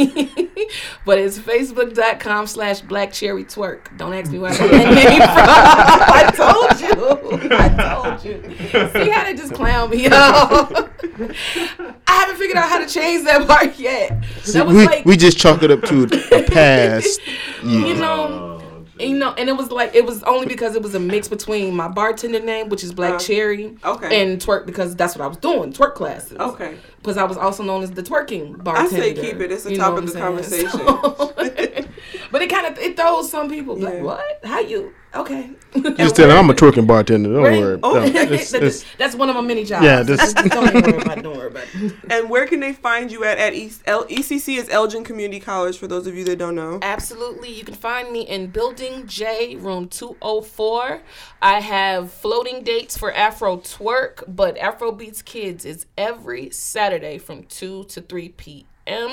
[1.05, 3.97] but it's facebook.com slash black cherry twerk.
[3.97, 5.37] Don't ask me where I got that name from.
[6.13, 7.55] I told you.
[7.55, 8.43] I told you.
[8.91, 10.86] See how they just clown me out.
[11.03, 14.21] I haven't figured out how to change that part yet.
[14.53, 16.03] That was we, like we just chalk it up to
[16.35, 17.19] a past.
[17.63, 17.95] you year.
[17.95, 18.53] know,
[18.99, 21.27] and, you know, and it was like it was only because it was a mix
[21.27, 24.23] between my bartender name, which is Black Uh, Cherry, okay.
[24.23, 26.37] and twerk because that's what I was doing, twerk classes.
[26.39, 28.95] okay Because I was also known as the twerking bartender.
[28.95, 30.25] i say keep it it's the you top of the saying?
[30.25, 31.33] conversation So-
[32.31, 33.89] but it kind of it throws some people Yeah.
[33.89, 34.39] like, what?
[34.43, 34.93] How you?
[35.17, 35.49] Okay.
[35.97, 37.31] Just tell them I'm a twerking bartender.
[37.33, 37.59] Don't Right?
[37.59, 37.79] worry.
[37.83, 39.83] Oh, No, that's- it's- it's- that's one of my many jobs.
[39.85, 41.17] Yeah, this- don't worry about.
[41.17, 41.63] it, Don't worry about.
[41.75, 41.93] it.
[42.09, 45.77] and where can they find you at at East, L- ecc is elgin community college
[45.77, 47.51] for those of you that don't know Absolutely.
[47.53, 51.01] You can find me in Building J, room 204.
[51.41, 57.43] I have floating dates for Afro Twerk, but Afro Beats Kids is every Saturday from
[57.43, 58.65] 2 to 3 p.m.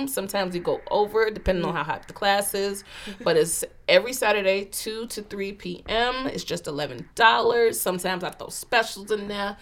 [0.09, 2.85] Sometimes we go over, depending on how hot the class is,
[3.23, 6.27] but it's every Saturday, 2 to 3 p.m.
[6.27, 7.75] It's just $11.
[7.75, 9.57] Sometimes I throw specials in there.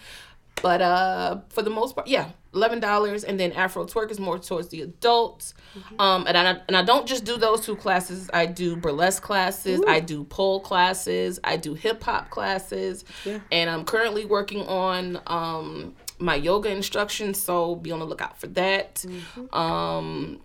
[0.61, 4.37] But uh, for the most part, yeah, eleven dollars, and then Afro Twerk is more
[4.37, 5.55] towards the adults.
[5.97, 8.29] Um, and I and I don't just do those two classes.
[8.31, 13.39] I do burlesque classes, I do pole classes, I do hip hop classes, Yeah.
[13.51, 17.33] and I'm currently working on um my yoga instruction.
[17.33, 19.03] So be on the lookout for that.
[19.51, 20.39] Um,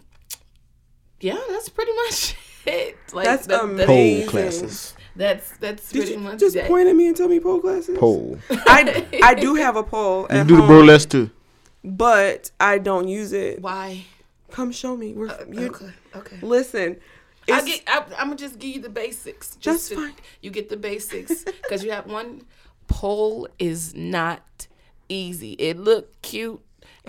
[1.21, 2.97] yeah, that's pretty much it.
[3.13, 3.87] Like That's that- amazing.
[4.23, 4.95] Pole classes.
[5.17, 6.69] That's that's Did pretty you much just that.
[6.69, 7.99] point at me and tell me pole classes?
[7.99, 8.39] Pole.
[8.51, 11.31] I, I do have a pole You at do the burlesque too.
[11.83, 13.61] but I don't use it.
[13.61, 14.05] Why?
[14.53, 15.15] Come show me.
[15.15, 16.37] We're, you, okay, okay.
[16.41, 16.99] Listen,
[17.51, 17.83] I it's, get.
[17.89, 19.49] I, I'm gonna just give you the basics.
[19.57, 20.15] That's Just to- fine.
[20.41, 22.43] You get the basics because you have one.
[22.87, 24.69] Pole is not
[25.09, 25.53] easy.
[25.53, 26.61] It look cute.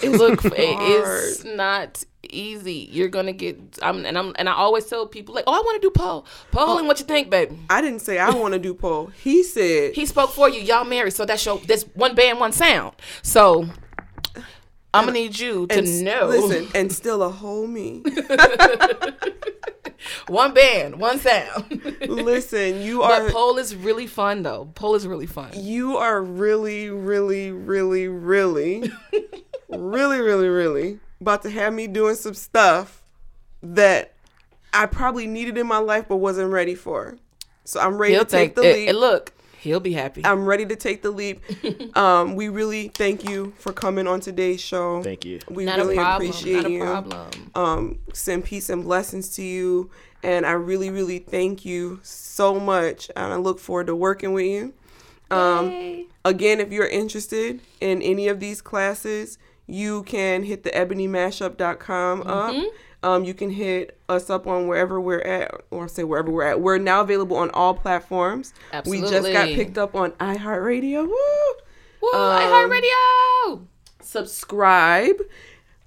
[0.01, 0.43] It look.
[0.45, 2.87] it is not easy.
[2.91, 3.59] You're gonna get.
[3.81, 6.25] I'm and I'm and I always tell people like, oh, I want to do pole.
[6.51, 6.77] Pole oh.
[6.77, 7.57] and what you think, baby?
[7.69, 9.11] I didn't say I want to do pole.
[9.21, 10.61] He said He spoke for you.
[10.61, 11.59] Y'all married, so that's your.
[11.59, 12.95] That's one band, one sound.
[13.21, 13.67] So.
[14.93, 16.27] I'm gonna need you to and s- know.
[16.27, 18.01] Listen, and still a whole me.
[20.27, 21.81] one band, one sound.
[22.07, 24.65] listen, you are but pole is really fun though.
[24.75, 25.51] Pole is really fun.
[25.55, 28.91] you are really, really, really, really,
[29.69, 33.03] really, really, really about to have me doing some stuff
[33.61, 34.13] that
[34.73, 37.17] I probably needed in my life but wasn't ready for.
[37.65, 38.89] So I'm ready He'll to take take the it, leap.
[38.89, 40.21] it- Look, he'll be happy.
[40.25, 41.41] I'm ready to take the leap.
[41.97, 45.03] um, we really thank you for coming on today's show.
[45.03, 45.39] Thank you.
[45.49, 46.29] We Not really a problem.
[46.29, 46.81] appreciate Not a you.
[46.83, 47.51] problem.
[47.55, 49.89] Um, send peace and blessings to you.
[50.23, 53.09] And I really, really thank you so much.
[53.15, 54.73] And I look forward to working with you.
[55.31, 56.05] Um, Yay.
[56.25, 59.37] again, if you're interested in any of these classes,
[59.67, 62.55] you can hit the ebonymashup.com up.
[63.01, 66.59] Um, you can hit us up on wherever we're at, or say wherever we're at.
[66.59, 68.53] We're now available on all platforms.
[68.89, 71.07] We just got picked up on iHeartRadio.
[71.07, 71.15] Woo!
[72.01, 73.65] Woo, Um, iHeartRadio.
[74.01, 75.15] Subscribe,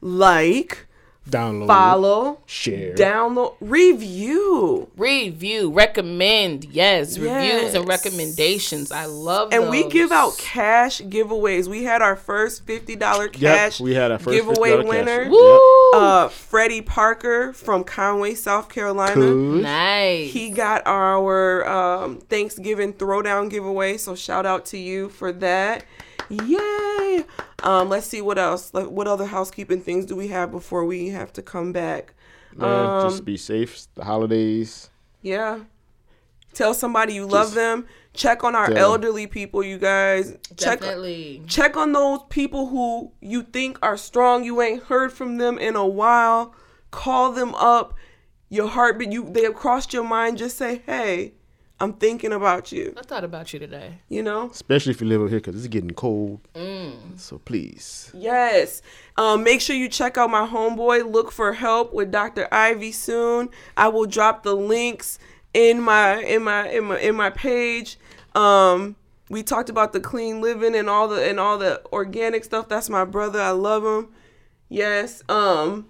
[0.00, 0.86] like,
[1.28, 1.68] Download.
[1.68, 2.94] follow, Share.
[2.94, 4.88] download, review.
[4.96, 8.90] Review, recommend, yes, reviews and recommendations.
[8.90, 11.68] I love And we give out cash giveaways.
[11.68, 14.88] We had our first fifty dollar cash we had our first giveaway $50 cash.
[14.88, 15.30] winner.
[15.30, 15.90] Woo!
[15.94, 19.14] Uh, Freddie Parker from Conway, South Carolina.
[19.14, 19.62] Cool.
[19.62, 20.32] nice.
[20.32, 25.84] He got our um, Thanksgiving throwdown giveaway, so shout out to you for that.
[26.32, 27.24] Yay!
[27.62, 28.72] Um, let's see what else.
[28.74, 32.14] Like, what other housekeeping things do we have before we have to come back?
[32.54, 33.74] Man, Um, just be safe.
[33.74, 34.90] It's The holidays.
[35.20, 35.60] Yeah.
[36.52, 37.86] Tell somebody you love them.
[38.12, 38.82] Check on our tell 'em.
[38.82, 40.36] elderly people, you guys.
[40.58, 41.42] Check Definitely.
[41.46, 44.44] check on those people who you think are strong.
[44.44, 46.54] You ain't heard from them in a while.
[46.90, 47.94] Call them up.
[48.50, 50.36] Your heartbeat, you they have crossed your mind.
[50.36, 51.32] Just say, "Hey,
[51.82, 53.98] I'm thinking about you." I thought about you today.
[54.08, 54.50] You know.
[54.50, 56.40] Especially if you live over here because it's getting cold.
[56.54, 57.18] Mm.
[57.18, 58.10] So please.
[58.14, 58.82] Yes.
[59.16, 61.10] Um, make sure you check out my homeboy.
[61.10, 62.48] Look for help with Dr.
[62.52, 63.50] Ivy soon.
[63.76, 65.18] I will drop the links
[65.54, 67.98] in my in my in my in my page.
[68.34, 68.96] Um,
[69.28, 72.68] we talked about the clean living and all the and all the organic stuff.
[72.68, 73.40] That's my brother.
[73.40, 74.12] I love him.
[74.68, 75.22] Yes.
[75.28, 75.86] Um,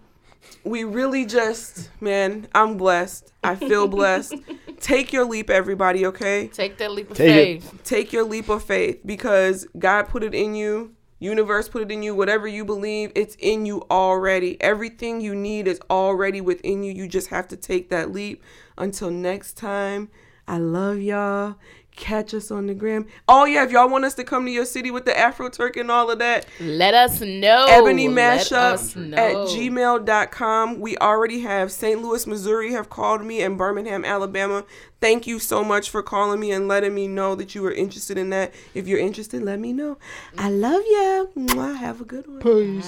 [0.64, 3.32] we really just man, I'm blessed.
[3.45, 4.34] I feel blessed.
[4.80, 6.07] Take your leap, everybody.
[6.07, 7.28] Okay Take that leap of Take
[7.59, 7.62] it.
[7.62, 7.80] faith.
[7.84, 10.95] take your leap of faith because God put it in you.
[11.20, 12.16] Universe put it in you.
[12.16, 14.61] Whatever you believe, it's in you already.
[14.61, 16.93] Everything you need is already within you.
[16.93, 18.43] You just have to take that leap.
[18.76, 20.09] Until next time,
[20.49, 21.55] I love y'all.
[21.95, 23.07] Catch us on the gram.
[23.28, 25.78] Oh yeah, if y'all want us to come to your city with the Afro Twerk
[25.78, 27.66] and all of that, Let us know.
[27.68, 29.47] ebony Let mashup us at know.
[29.47, 34.64] gmail.com we already have st louis missouri have called me and birmingham alabama
[35.01, 38.16] thank you so much for calling me and letting me know that you were interested
[38.16, 39.99] in that if you're interested let me know
[40.38, 41.76] i love you Mwah.
[41.76, 42.86] have a good one Peace.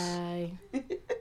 [0.72, 0.80] Bye.